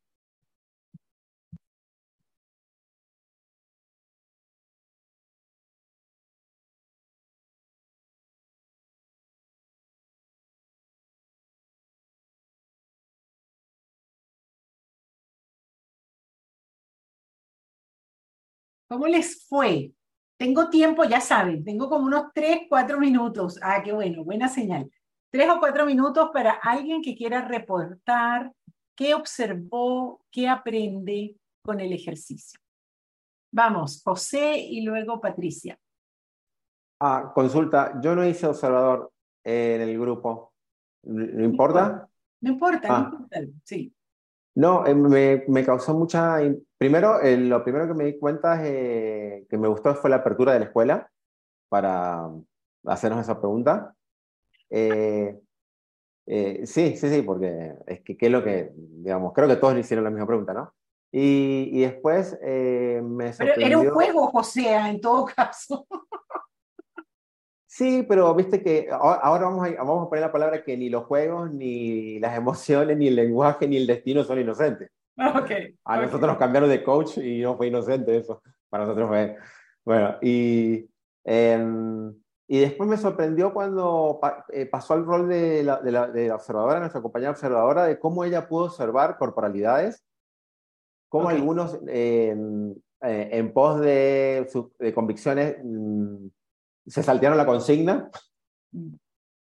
¿Cómo 18.88 19.08
les 19.08 19.48
fue? 19.48 19.92
Tengo 20.38 20.70
tiempo, 20.70 21.04
ya 21.06 21.22
saben, 21.22 21.64
tengo 21.64 21.90
como 21.90 22.06
unos 22.06 22.26
tres, 22.34 22.62
cuatro 22.70 23.00
minutos. 23.00 23.58
Ah, 23.62 23.82
qué 23.84 23.94
bueno, 23.94 24.24
buena 24.24 24.50
señal. 24.50 24.92
Tres 25.32 25.50
o 25.50 25.60
cuatro 25.60 25.86
minutos 25.86 26.30
para 26.34 26.54
alguien 26.54 27.02
que 27.02 27.16
quiera 27.16 27.42
reportar 27.42 28.52
qué 28.96 29.14
observó, 29.14 30.26
qué 30.32 30.48
aprende 30.48 31.38
con 31.64 31.80
el 31.80 31.94
ejercicio. 31.94 32.60
Vamos, 33.52 34.02
José 34.04 34.58
y 34.58 34.82
luego 34.82 35.22
Patricia. 35.22 35.80
Ah, 37.00 37.32
consulta, 37.34 38.00
yo 38.02 38.16
no 38.16 38.26
hice 38.26 38.48
observador 38.48 39.12
en 39.44 39.82
el 39.82 39.98
grupo. 39.98 40.54
¿No 41.04 41.44
importa? 41.44 42.10
No 42.42 42.52
importa, 42.52 42.88
no 42.88 43.06
importa, 43.06 43.40
ah. 43.40 43.60
sí. 43.64 43.95
No, 44.56 44.86
eh, 44.86 44.96
me, 44.96 45.44
me, 45.48 45.66
causó 45.66 45.94
mucha... 45.94 46.38
Primero, 46.78 47.20
lo 47.22 47.64
primero 47.64 47.88
que 47.88 47.94
me 47.94 48.06
di 48.06 48.18
cuenta 48.18 48.66
eh, 48.66 49.46
que 49.50 49.58
me 49.58 49.68
gustó 49.68 49.94
fue 49.96 50.10
la 50.10 50.18
apertura 50.18 50.54
de 50.54 50.60
la 50.60 50.66
escuela 50.66 51.12
para 51.70 52.30
hacernos 52.86 53.20
esa 53.20 53.40
pregunta. 53.40 53.94
Eh, 54.70 55.38
sí, 56.26 56.96
sí, 56.96 57.10
sí, 57.10 57.22
porque 57.22 57.74
es 57.86 58.02
que 58.02 58.16
qué 58.16 58.28
es 58.28 58.32
lo 58.32 58.44
que, 58.44 58.72
digamos, 58.76 59.34
creo 59.34 59.48
que 59.50 59.58
todos 59.58 59.74
le 59.74 59.82
hicieron 59.82 60.06
la 60.06 60.10
misma 60.10 60.28
pregunta, 60.28 60.54
¿no? 60.54 60.74
Y, 61.12 61.70
y 61.74 61.82
después 61.82 62.38
me 62.42 63.34
sorprendió... 63.34 63.54
Pero 63.56 63.68
era 63.68 63.80
un 63.80 63.90
juego, 63.90 64.28
José, 64.28 64.74
en 64.74 65.02
todo 65.02 65.26
caso. 65.26 65.86
Sí, 67.76 68.06
pero 68.08 68.34
viste 68.34 68.64
que 68.64 68.88
ahora 68.90 69.48
vamos 69.48 69.68
a, 69.68 69.84
vamos 69.84 70.06
a 70.06 70.10
poner 70.10 70.22
la 70.22 70.32
palabra 70.32 70.64
que 70.64 70.78
ni 70.78 70.88
los 70.88 71.04
juegos, 71.04 71.52
ni 71.52 72.20
las 72.20 72.38
emociones, 72.38 72.96
ni 72.96 73.10
el 73.10 73.18
lenguaje, 73.18 73.68
ni 73.68 73.76
el 73.76 73.86
destino 73.86 74.24
son 74.24 74.40
inocentes. 74.40 74.90
Okay, 75.44 75.78
a 75.84 75.98
nosotros 75.98 76.30
nos 76.30 76.38
cambiaron 76.38 76.70
de 76.70 76.82
coach 76.82 77.18
y 77.18 77.42
no 77.42 77.58
fue 77.58 77.68
inocente 77.68 78.16
eso. 78.16 78.42
Para 78.70 78.86
nosotros 78.86 79.10
fue. 79.10 79.36
Bueno, 79.84 80.16
y, 80.22 80.90
eh, 81.26 82.12
y 82.48 82.60
después 82.60 82.90
me 82.90 82.96
sorprendió 82.96 83.54
cuando 83.54 84.22
eh, 84.54 84.68
pasó 84.68 84.94
al 84.94 85.06
rol 85.06 85.28
de 85.28 85.64
la, 85.64 85.82
de, 85.82 85.92
la, 85.92 86.08
de 86.08 86.30
la, 86.30 86.36
observadora, 86.36 86.80
nuestra 86.80 87.02
compañera 87.02 87.32
observadora, 87.32 87.88
de 87.88 88.00
cómo 88.00 88.24
ella 88.24 88.48
pudo 88.48 88.66
observar 88.68 89.18
corporalidades, 89.18 90.02
cómo 91.10 91.26
okay. 91.26 91.40
algunos 91.40 91.78
eh, 91.90 92.38
en 93.02 93.54
pos 93.54 93.82
de, 93.82 94.48
de 94.80 94.94
convicciones. 94.94 95.58
Se 96.88 97.04
saltearon 97.04 97.38
la 97.38 97.46
consigna, 97.46 98.10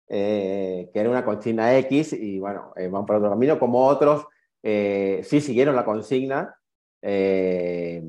eh, 0.08 0.90
que 0.94 1.00
era 1.00 1.10
una 1.10 1.24
consigna 1.24 1.78
X, 1.78 2.14
y 2.14 2.40
bueno, 2.40 2.74
eh, 2.76 2.88
van 2.88 3.06
por 3.06 3.16
otro 3.18 3.30
camino, 3.30 3.58
como 3.60 3.86
otros 3.86 4.26
eh, 4.64 5.22
sí 5.24 5.42
siguieron 5.42 5.76
la 5.76 5.86
consigna, 5.86 6.56
eh, 7.02 8.04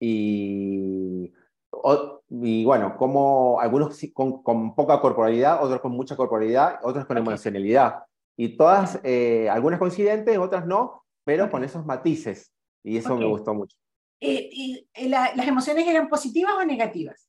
y, 0.00 1.32
o, 1.70 2.20
y, 2.30 2.64
bueno, 2.64 2.96
como 2.96 3.60
algunos 3.60 3.98
con, 4.14 4.42
con, 4.42 4.74
poca 4.74 5.00
corporalidad, 5.00 5.62
otros 5.62 5.80
con 5.80 5.92
mucha 5.92 6.16
corporalidad, 6.16 6.78
otros 6.82 7.06
con 7.06 7.18
emocionalidad. 7.18 8.04
Y 8.36 8.56
todas, 8.56 8.98
eh, 9.04 9.48
algunas 9.50 9.78
coincidentes, 9.78 10.38
otras 10.38 10.66
no, 10.66 11.04
pero 11.24 11.50
con 11.50 11.62
esos 11.62 11.84
matices. 11.84 12.52
Y 12.82 12.96
eso 12.96 13.16
me 13.16 13.26
gustó 13.26 13.54
mucho. 13.54 13.76
Y, 14.18 14.86
la- 15.08 15.34
¿Las 15.34 15.46
emociones 15.46 15.86
eran 15.86 16.08
positivas 16.08 16.54
o 16.54 16.64
negativas? 16.64 17.28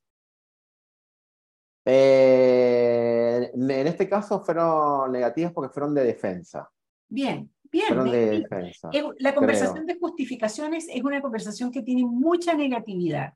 Eh, 1.86 3.52
en 3.54 3.88
este 3.88 4.08
caso 4.08 4.42
fueron 4.44 5.12
negativas 5.12 5.52
porque 5.52 5.74
fueron 5.74 5.94
de 5.94 6.04
defensa. 6.04 6.70
Bien, 7.10 7.52
bien. 7.72 8.04
De 8.06 8.42
defensa. 8.42 8.90
la 9.20 9.36
conversación 9.36 9.86
de 9.86 10.00
justificaciones 10.00 10.88
es 10.90 11.04
una 11.04 11.22
conversación 11.22 11.72
que 11.72 11.82
tiene 11.82 12.06
mucha 12.06 12.54
negatividad. 12.54 13.34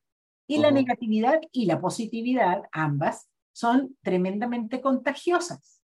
Y 0.50 0.60
la 0.60 0.72
negatividad 0.72 1.42
y 1.52 1.66
la 1.66 1.82
positividad, 1.82 2.62
ambas, 2.72 3.30
son 3.52 3.98
tremendamente 4.02 4.80
contagiosas. 4.80 5.82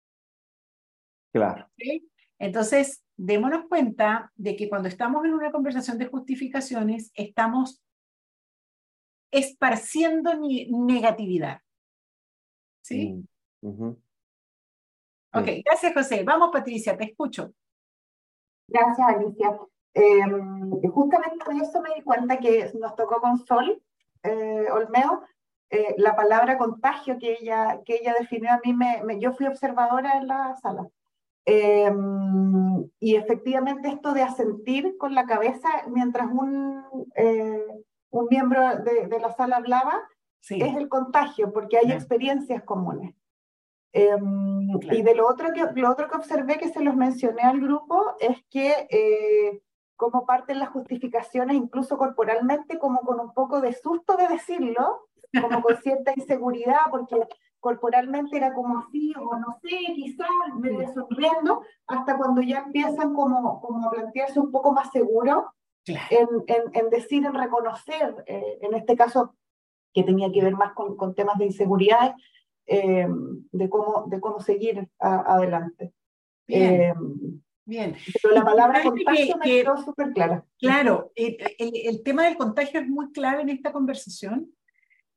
Claro. 1.31 1.69
Entonces, 2.39 3.03
démonos 3.15 3.67
cuenta 3.69 4.33
de 4.35 4.55
que 4.55 4.67
cuando 4.67 4.89
estamos 4.89 5.23
en 5.23 5.33
una 5.33 5.51
conversación 5.51 5.97
de 5.97 6.07
justificaciones, 6.07 7.11
estamos 7.13 7.81
esparciendo 9.31 10.31
negatividad. 10.69 11.61
¿Sí? 12.89 13.23
Ujú. 13.61 13.99
Ok, 15.31 15.45
gracias 15.63 15.93
José. 15.93 16.23
Vamos 16.23 16.49
Patricia, 16.51 16.97
te 16.97 17.03
escucho. 17.03 17.51
Gracias, 18.67 19.07
Alicia. 19.07 19.59
Eh, 19.93 20.21
justamente 20.91 21.53
de 21.53 21.59
eso 21.59 21.81
me 21.81 21.93
di 21.93 22.01
cuenta 22.01 22.39
que 22.39 22.71
nos 22.79 22.95
tocó 22.95 23.21
con 23.21 23.37
Sol 23.45 23.79
eh, 24.23 24.65
Olmeo, 24.71 25.21
eh, 25.69 25.93
la 25.97 26.15
palabra 26.15 26.57
contagio 26.57 27.17
que 27.19 27.37
ella, 27.39 27.79
que 27.85 27.97
ella 28.01 28.15
definió 28.19 28.51
a 28.51 28.59
mí, 28.63 28.73
me, 28.73 29.03
me- 29.03 29.19
yo 29.19 29.33
fui 29.33 29.45
observadora 29.45 30.17
en 30.17 30.27
la 30.27 30.55
sala. 30.57 30.87
Eh, 31.45 31.91
y 32.99 33.15
efectivamente 33.15 33.87
esto 33.89 34.13
de 34.13 34.23
asentir 34.23 34.97
con 34.97 35.13
la 35.13 35.25
cabeza 35.25 35.69
mientras 35.89 36.27
un, 36.31 36.83
eh, 37.15 37.63
un 38.09 38.27
miembro 38.31 38.77
de, 38.79 39.07
de 39.07 39.19
la 39.19 39.31
sala 39.33 39.57
hablaba, 39.57 39.99
Sí. 40.41 40.59
es 40.61 40.75
el 40.75 40.87
contagio, 40.89 41.51
porque 41.53 41.77
hay 41.77 41.85
Claro. 41.85 41.99
experiencias 41.99 42.63
comunes. 42.63 43.13
Em, 43.91 44.77
Claro. 44.79 44.97
Y 44.97 45.01
de 45.01 45.15
lo 45.15 45.27
otro, 45.27 45.51
que, 45.53 45.65
lo 45.81 45.89
otro 45.91 46.07
que 46.07 46.15
observé, 46.17 46.57
que 46.57 46.69
se 46.69 46.81
los 46.81 46.95
mencioné 46.95 47.41
al 47.41 47.59
grupo, 47.59 48.15
es 48.19 48.37
que 48.49 48.87
eh, 48.89 49.61
como 49.95 50.25
parten 50.25 50.59
las 50.59 50.69
justificaciones, 50.69 51.55
incluso 51.57 51.97
corporalmente, 51.97 52.77
como 52.79 53.01
con 53.01 53.19
un 53.19 53.33
poco 53.33 53.59
de 53.61 53.73
susto 53.73 54.15
de 54.15 54.27
decirlo, 54.27 55.07
como 55.41 55.61
con 55.61 55.75
cierta 55.83 56.13
inseguridad, 56.15 56.81
porque 56.91 57.17
corporalmente 57.59 58.37
era 58.37 58.53
como 58.53 58.77
así, 58.79 59.13
o 59.19 59.35
no 59.37 59.59
sé, 59.61 59.69
quizás 59.93 60.27
me 60.55 60.87
sorprendo, 60.93 61.61
hasta 61.87 62.15
cuando 62.17 62.41
ya 62.41 62.59
empiezan 62.59 63.13
como, 63.13 63.59
como 63.59 63.87
a 63.87 63.91
plantearse 63.91 64.39
un 64.39 64.51
poco 64.51 64.71
más 64.71 64.89
seguro 64.91 65.51
Claro. 65.83 66.05
en, 66.11 66.27
en, 66.47 66.63
en 66.73 66.89
decir, 66.89 67.25
en 67.25 67.33
reconocer, 67.33 68.23
eh, 68.27 68.59
en 68.61 68.73
este 68.75 68.95
caso, 68.95 69.33
que 69.93 70.03
tenía 70.03 70.31
que 70.31 70.41
ver 70.43 70.53
más 70.53 70.73
con, 70.73 70.95
con 70.95 71.15
temas 71.15 71.37
de 71.37 71.45
inseguridad, 71.45 72.15
eh, 72.65 73.07
de, 73.51 73.69
cómo, 73.69 74.05
de 74.07 74.19
cómo 74.19 74.39
seguir 74.39 74.87
a- 74.99 75.33
adelante. 75.35 75.93
Bien, 76.47 76.73
Eh, 76.81 76.93
bien. 77.65 77.95
pero 78.21 78.35
la 78.35 78.43
palabra 78.45 78.81
que- 78.81 78.89
contagio 78.89 79.37
me 79.37 79.45
que- 79.45 79.61
quedó 79.63 79.77
súper 79.77 80.11
clara. 80.13 80.45
Claro, 80.59 81.11
el, 81.15 81.37
el- 81.57 81.71
el 81.87 82.03
tema 82.03 82.23
del 82.25 82.37
contagio 82.37 82.79
es 82.79 82.87
muy 82.87 83.11
clave 83.11 83.41
en 83.41 83.49
esta 83.49 83.71
conversación 83.71 84.51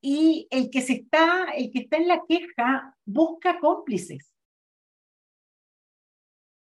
y 0.00 0.48
el 0.50 0.70
que 0.70 0.80
se 0.80 0.94
está, 0.94 1.44
el 1.56 1.70
que 1.70 1.80
está 1.80 1.96
en 1.98 2.08
la 2.08 2.22
queja 2.28 2.96
busca 3.04 3.58
cómplices 3.60 4.28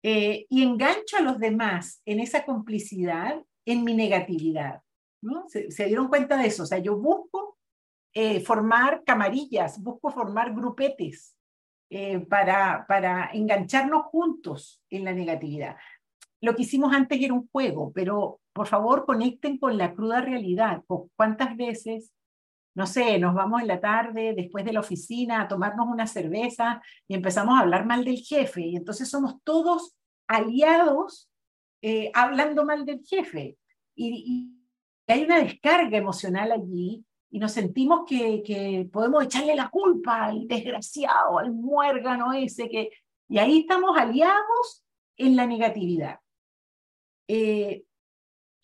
Eh, 0.06 0.46
y 0.50 0.64
engancho 0.64 1.16
a 1.18 1.22
los 1.22 1.40
demás 1.40 2.02
en 2.06 2.20
esa 2.20 2.44
complicidad, 2.44 3.42
en 3.66 3.86
mi 3.86 3.94
negatividad, 3.94 4.82
¿no? 5.22 5.48
Se, 5.48 5.72
se 5.72 5.86
dieron 5.86 6.10
cuenta 6.10 6.36
de 6.36 6.48
eso, 6.48 6.64
o 6.64 6.66
sea, 6.66 6.80
yo 6.80 6.98
busco 6.98 7.58
eh, 8.14 8.40
formar 8.42 9.04
camarillas, 9.04 9.82
busco 9.82 10.12
formar 10.12 10.54
grupetes 10.54 11.36
eh, 11.90 12.20
para, 12.20 12.86
para 12.88 13.30
engancharnos 13.34 14.06
juntos 14.06 14.82
en 14.90 15.06
la 15.06 15.14
negatividad 15.14 15.76
lo 16.42 16.56
que 16.56 16.64
hicimos 16.64 16.94
antes 16.94 17.22
era 17.22 17.34
un 17.34 17.48
juego, 17.48 17.94
pero 17.94 18.42
por 18.52 18.68
favor 18.68 19.06
conecten 19.06 19.58
con 19.58 19.78
la 19.78 19.94
cruda 19.94 20.20
realidad. 20.20 20.84
Cu- 20.86 21.10
¿Cuántas 21.16 21.56
veces, 21.56 22.12
no 22.76 22.86
sé, 22.86 23.18
nos 23.18 23.34
vamos 23.34 23.62
en 23.62 23.70
la 23.70 23.80
tarde 23.80 24.34
después 24.36 24.66
de 24.66 24.74
la 24.74 24.82
oficina 24.82 25.40
a 25.42 25.48
tomarnos 25.48 25.88
una 25.88 26.06
cerveza 26.06 26.82
y 27.08 27.16
empezamos 27.16 27.56
a 27.56 27.62
hablar 27.62 27.86
mal 27.86 28.04
del 28.04 28.18
jefe? 28.18 28.60
Y 28.60 28.76
entonces 28.76 29.10
somos 29.10 29.42
todos 29.46 29.96
aliados 30.28 31.30
eh, 31.82 32.12
hablando 32.14 32.66
mal 32.66 32.84
del 32.86 33.02
jefe. 33.06 33.58
Y 33.96 34.52
hay 35.08 35.24
una 35.24 35.40
descarga 35.40 35.98
emocional 35.98 36.52
allí 36.52 37.06
y 37.34 37.40
nos 37.40 37.52
sentimos 37.52 38.02
que, 38.08 38.44
que 38.44 38.88
podemos 38.94 39.24
echarle 39.24 39.56
la 39.56 39.72
culpa 39.72 40.26
al 40.26 40.48
desgraciado, 40.48 41.40
al 41.40 41.52
muérgano 41.52 42.32
ese 42.32 42.70
que... 42.70 42.92
Y 43.28 43.40
ahí 43.40 43.62
estamos 43.62 43.98
aliados 43.98 44.86
en 45.18 45.36
la 45.36 45.48
negatividad. 45.48 46.20
Eh, 47.28 47.86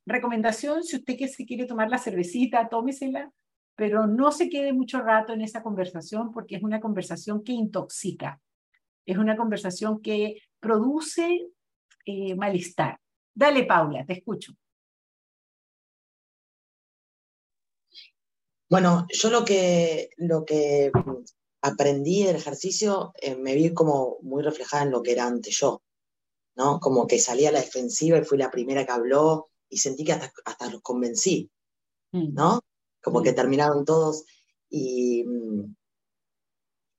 recomendación, 0.05 0.83
si 0.83 0.97
usted 0.97 1.17
que 1.17 1.27
se 1.27 1.47
quiere 1.47 1.65
tomar 1.65 1.89
la 1.89 1.97
cervecita, 1.97 2.69
tómesela, 2.69 3.31
pero 3.75 4.05
no 4.05 4.31
se 4.31 4.51
quede 4.51 4.71
mucho 4.71 5.01
rato 5.01 5.33
en 5.33 5.41
esa 5.41 5.63
conversación 5.63 6.31
porque 6.31 6.57
es 6.57 6.61
una 6.61 6.79
conversación 6.79 7.43
que 7.43 7.53
intoxica, 7.53 8.39
es 9.03 9.17
una 9.17 9.35
conversación 9.35 9.99
que 9.99 10.43
produce 10.59 11.47
eh, 12.05 12.35
malestar. 12.35 12.99
Dale, 13.33 13.63
Paula, 13.63 14.05
te 14.05 14.13
escucho. 14.13 14.53
Bueno, 18.69 19.07
yo 19.11 19.29
lo 19.29 19.43
que, 19.45 20.09
lo 20.17 20.45
que 20.45 20.91
aprendí 21.61 22.23
del 22.23 22.35
ejercicio 22.35 23.11
eh, 23.21 23.35
me 23.35 23.55
vi 23.55 23.73
como 23.73 24.17
muy 24.21 24.43
reflejada 24.43 24.83
en 24.83 24.91
lo 24.91 25.01
que 25.01 25.11
era 25.13 25.25
antes 25.25 25.57
yo, 25.59 25.81
¿no? 26.55 26.79
Como 26.79 27.07
que 27.07 27.19
salí 27.19 27.45
a 27.45 27.51
la 27.51 27.59
defensiva 27.61 28.17
y 28.17 28.23
fui 28.23 28.37
la 28.37 28.51
primera 28.51 28.85
que 28.85 28.91
habló 28.91 29.49
y 29.69 29.77
sentí 29.77 30.03
que 30.03 30.13
hasta, 30.13 30.31
hasta 30.45 30.69
los 30.69 30.81
convencí, 30.81 31.49
Mm. 32.11 32.33
¿no? 32.33 32.59
Como 33.03 33.21
que 33.21 33.31
Mm. 33.33 33.35
terminaron 33.35 33.85
todos 33.85 34.23
y, 34.69 35.23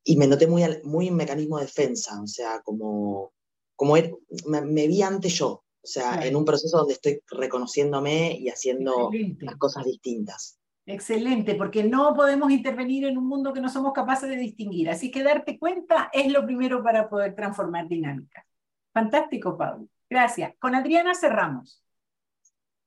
y 0.05 0.17
me 0.17 0.27
noté 0.29 0.47
muy, 0.47 0.63
muy 0.85 1.09
en 1.09 1.17
mecanismo 1.17 1.59
de 1.59 1.65
defensa, 1.67 2.21
o 2.23 2.27
sea, 2.27 2.61
como, 2.63 3.33
como 3.77 3.97
er- 3.97 4.17
me, 4.47 4.61
me 4.63 4.87
vi 4.87 5.03
antes 5.03 5.35
yo, 5.35 5.49
o 5.83 5.87
sea, 5.87 6.25
en 6.27 6.37
un 6.37 6.45
proceso 6.45 6.79
donde 6.79 6.95
estoy 6.95 7.21
reconociéndome 7.29 8.37
y 8.39 8.49
haciendo 8.49 9.11
las 9.41 9.57
cosas 9.57 9.85
distintas. 9.85 10.59
Excelente, 10.87 11.55
porque 11.55 11.85
no 11.85 12.15
podemos 12.15 12.51
intervenir 12.51 13.05
en 13.05 13.17
un 13.17 13.27
mundo 13.27 13.53
que 13.53 13.61
no 13.61 13.69
somos 13.69 13.93
capaces 13.93 14.29
de 14.29 14.37
distinguir. 14.37 14.91
Así 14.91 15.11
que 15.11 15.23
darte 15.23 15.59
cuenta 15.59 16.11
es 16.13 16.33
lo 16.33 16.45
primero 16.45 16.83
para 16.83 17.09
poder 17.09 17.35
transformar 17.35 17.87
dinámicas. 17.87 18.45
Fantástico, 18.93 19.57
Pablo. 19.57 19.87
Gracias. 20.09 20.53
Con 20.59 20.75
Adriana 20.75 21.15
cerramos. 21.15 21.83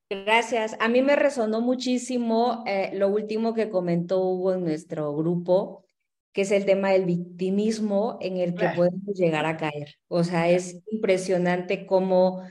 Gracias. 0.10 0.76
A 0.80 0.90
mí 0.90 1.02
me 1.02 1.16
resonó 1.16 1.62
muchísimo 1.62 2.64
eh, 2.68 2.92
lo 2.94 3.08
último 3.08 3.54
que 3.54 3.70
comentó 3.70 4.22
Hugo 4.22 4.54
en 4.54 4.64
nuestro 4.66 5.16
grupo, 5.16 5.86
que 6.34 6.42
es 6.42 6.52
el 6.52 6.66
tema 6.66 6.90
del 6.90 7.06
victimismo 7.06 8.18
en 8.22 8.38
el 8.38 8.52
que 8.52 8.58
Claro. 8.60 8.76
podemos 8.76 9.16
llegar 9.16 9.46
a 9.46 9.58
caer. 9.58 9.96
O 10.10 10.24
sea, 10.24 10.50
es 10.50 10.84
impresionante 10.92 11.86
cómo, 11.86 12.44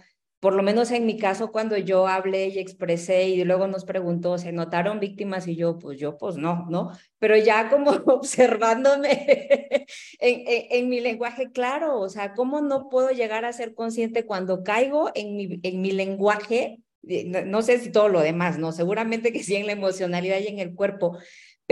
por 0.42 0.54
lo 0.54 0.64
menos 0.64 0.90
en 0.90 1.06
mi 1.06 1.18
caso, 1.18 1.52
cuando 1.52 1.76
yo 1.76 2.08
hablé 2.08 2.48
y 2.48 2.58
expresé 2.58 3.28
y 3.28 3.44
luego 3.44 3.68
nos 3.68 3.84
preguntó, 3.84 4.38
¿se 4.38 4.50
notaron 4.50 4.98
víctimas? 4.98 5.46
Y 5.46 5.54
yo, 5.54 5.78
pues 5.78 6.00
yo, 6.00 6.18
pues 6.18 6.36
no, 6.36 6.66
¿no? 6.68 6.90
Pero 7.20 7.36
ya 7.36 7.70
como 7.70 7.90
observándome 8.06 9.86
en, 10.18 10.88
mi 10.88 10.98
lenguaje, 10.98 11.52
claro, 11.52 12.00
o 12.00 12.08
sea, 12.08 12.34
¿cómo 12.34 12.60
no 12.60 12.88
puedo 12.88 13.10
llegar 13.10 13.44
a 13.44 13.52
ser 13.52 13.72
consciente 13.76 14.26
cuando 14.26 14.64
caigo 14.64 15.12
en 15.14 15.36
mi, 15.36 15.60
en 15.62 15.80
mi 15.80 15.92
lenguaje? 15.92 16.80
eh, 17.06 17.24
no, 17.24 17.44
no 17.44 17.62
sé 17.62 17.78
si 17.78 17.92
todo 17.92 18.08
lo 18.08 18.20
demás, 18.20 18.58
¿no? 18.58 18.72
Seguramente 18.72 19.32
que 19.32 19.44
sí 19.44 19.54
en 19.54 19.66
la 19.66 19.72
emocionalidad 19.72 20.40
y 20.40 20.48
en 20.48 20.58
el 20.58 20.74
cuerpo, 20.74 21.18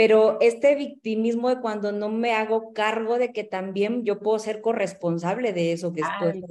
pero 0.00 0.38
este 0.40 0.76
victimismo 0.76 1.50
de 1.50 1.60
cuando 1.60 1.92
no 1.92 2.08
me 2.08 2.32
hago 2.32 2.72
cargo 2.72 3.18
de 3.18 3.34
que 3.34 3.44
también 3.44 4.02
yo 4.02 4.18
puedo 4.18 4.38
ser 4.38 4.62
corresponsable 4.62 5.52
de 5.52 5.72
eso 5.72 5.92
que 5.92 6.00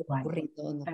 cual. 0.05 0.21
ocurriendo, 0.21 0.71
¿no? 0.71 0.85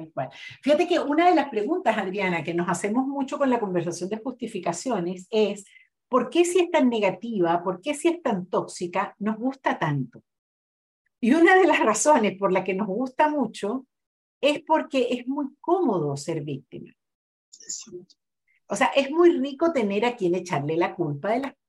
Fíjate 0.61 0.87
que 0.87 0.97
una 1.01 1.27
de 1.27 1.35
las 1.35 1.49
preguntas, 1.49 1.97
Adriana, 1.97 2.45
que 2.45 2.53
nos 2.53 2.69
hacemos 2.69 3.05
mucho 3.07 3.37
con 3.37 3.49
la 3.49 3.59
conversación 3.59 4.09
de 4.09 4.21
justificaciones 4.23 5.27
es, 5.31 5.65
¿por 6.07 6.29
qué 6.29 6.45
si 6.45 6.59
es 6.59 6.71
tan 6.71 6.87
negativa, 6.87 7.61
por 7.61 7.81
qué 7.81 7.93
si 7.93 8.07
es 8.07 8.21
tan 8.21 8.45
tóxica, 8.45 9.13
nos 9.19 9.35
gusta 9.35 9.77
tanto? 9.77 10.23
Y 11.19 11.33
una 11.33 11.57
de 11.57 11.67
las 11.67 11.81
razones 11.81 12.37
por 12.39 12.53
la 12.53 12.63
que 12.63 12.73
nos 12.73 12.87
gusta 12.87 13.27
mucho 13.27 13.85
es 14.39 14.61
porque 14.65 15.09
es 15.11 15.27
muy 15.27 15.47
cómodo 15.59 16.15
ser 16.15 16.41
víctima. 16.41 16.93
O 18.67 18.77
sea, 18.77 18.87
es 18.95 19.11
muy 19.11 19.31
rico 19.39 19.73
tener 19.73 20.05
a 20.05 20.15
quien 20.15 20.35
echarle 20.35 20.77
la 20.77 20.95
culpa 20.95 21.31
de 21.31 21.39
las 21.39 21.51
cosas. 21.51 21.64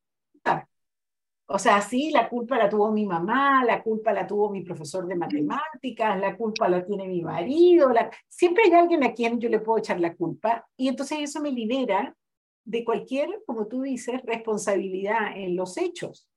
O 1.48 1.58
sea, 1.60 1.80
sí, 1.80 2.10
la 2.10 2.28
culpa 2.28 2.58
la 2.58 2.68
tuvo 2.68 2.90
mi 2.90 3.06
mamá, 3.06 3.64
la 3.64 3.80
culpa 3.82 4.12
la 4.12 4.26
tuvo 4.26 4.50
mi 4.50 4.62
profesor 4.62 5.06
de 5.06 5.14
matemáticas, 5.14 6.18
la 6.18 6.36
culpa 6.36 6.68
la 6.68 6.84
tiene 6.84 7.06
mi 7.06 7.22
marido, 7.22 7.92
la... 7.92 8.10
siempre 8.28 8.64
hay 8.64 8.72
alguien 8.72 9.04
a 9.04 9.14
quien 9.14 9.38
yo 9.38 9.48
le 9.48 9.60
puedo 9.60 9.78
echar 9.78 10.00
la 10.00 10.16
culpa 10.16 10.66
y 10.76 10.88
entonces 10.88 11.18
eso 11.20 11.40
me 11.40 11.52
libera 11.52 12.16
de 12.64 12.84
cualquier, 12.84 13.28
como 13.46 13.68
tú 13.68 13.82
dices, 13.82 14.20
responsabilidad 14.24 15.36
en 15.36 15.54
los 15.54 15.78
hechos. 15.78 16.28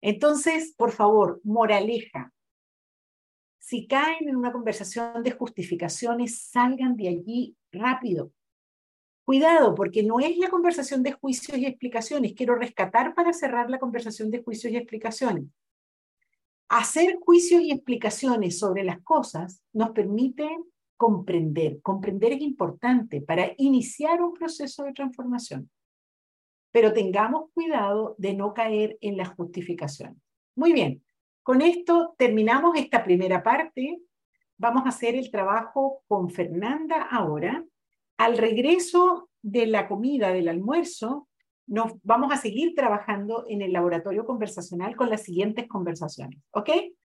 Entonces, 0.00 0.74
por 0.76 0.90
favor, 0.90 1.40
moraleja. 1.44 2.32
Si 3.60 3.86
caen 3.86 4.28
en 4.28 4.34
una 4.34 4.50
conversación 4.50 5.22
de 5.22 5.30
justificaciones, 5.30 6.48
salgan 6.50 6.96
de 6.96 7.08
allí 7.08 7.56
rápido. 7.70 8.32
Cuidado, 9.24 9.74
porque 9.74 10.02
no 10.02 10.18
es 10.18 10.36
la 10.38 10.50
conversación 10.50 11.02
de 11.02 11.12
juicios 11.12 11.56
y 11.56 11.66
explicaciones. 11.66 12.32
Quiero 12.34 12.56
rescatar 12.56 13.14
para 13.14 13.32
cerrar 13.32 13.70
la 13.70 13.78
conversación 13.78 14.30
de 14.30 14.42
juicios 14.42 14.72
y 14.72 14.76
explicaciones. 14.76 15.44
Hacer 16.68 17.18
juicios 17.20 17.62
y 17.62 17.70
explicaciones 17.70 18.58
sobre 18.58 18.82
las 18.82 19.00
cosas 19.02 19.62
nos 19.72 19.90
permite 19.90 20.48
comprender. 20.96 21.80
Comprender 21.82 22.32
es 22.32 22.40
importante 22.40 23.20
para 23.20 23.52
iniciar 23.58 24.22
un 24.22 24.32
proceso 24.32 24.84
de 24.84 24.92
transformación. 24.92 25.70
Pero 26.72 26.92
tengamos 26.92 27.50
cuidado 27.52 28.16
de 28.18 28.34
no 28.34 28.54
caer 28.54 28.98
en 29.00 29.16
las 29.16 29.28
justificaciones. 29.34 30.16
Muy 30.56 30.72
bien, 30.72 31.04
con 31.44 31.60
esto 31.60 32.14
terminamos 32.18 32.76
esta 32.76 33.04
primera 33.04 33.42
parte. 33.42 34.00
Vamos 34.56 34.84
a 34.84 34.88
hacer 34.88 35.14
el 35.14 35.30
trabajo 35.30 36.02
con 36.08 36.30
Fernanda 36.30 37.02
ahora 37.02 37.64
al 38.22 38.38
regreso 38.38 39.30
de 39.42 39.66
la 39.66 39.88
comida, 39.88 40.32
del 40.32 40.48
almuerzo, 40.48 41.28
nos 41.66 41.94
vamos 42.04 42.32
a 42.32 42.36
seguir 42.36 42.72
trabajando 42.76 43.44
en 43.48 43.62
el 43.62 43.72
laboratorio 43.72 44.24
conversacional 44.24 44.94
con 44.94 45.10
las 45.10 45.24
siguientes 45.24 45.66
conversaciones. 45.66 46.38
¿Ok? 46.52 46.70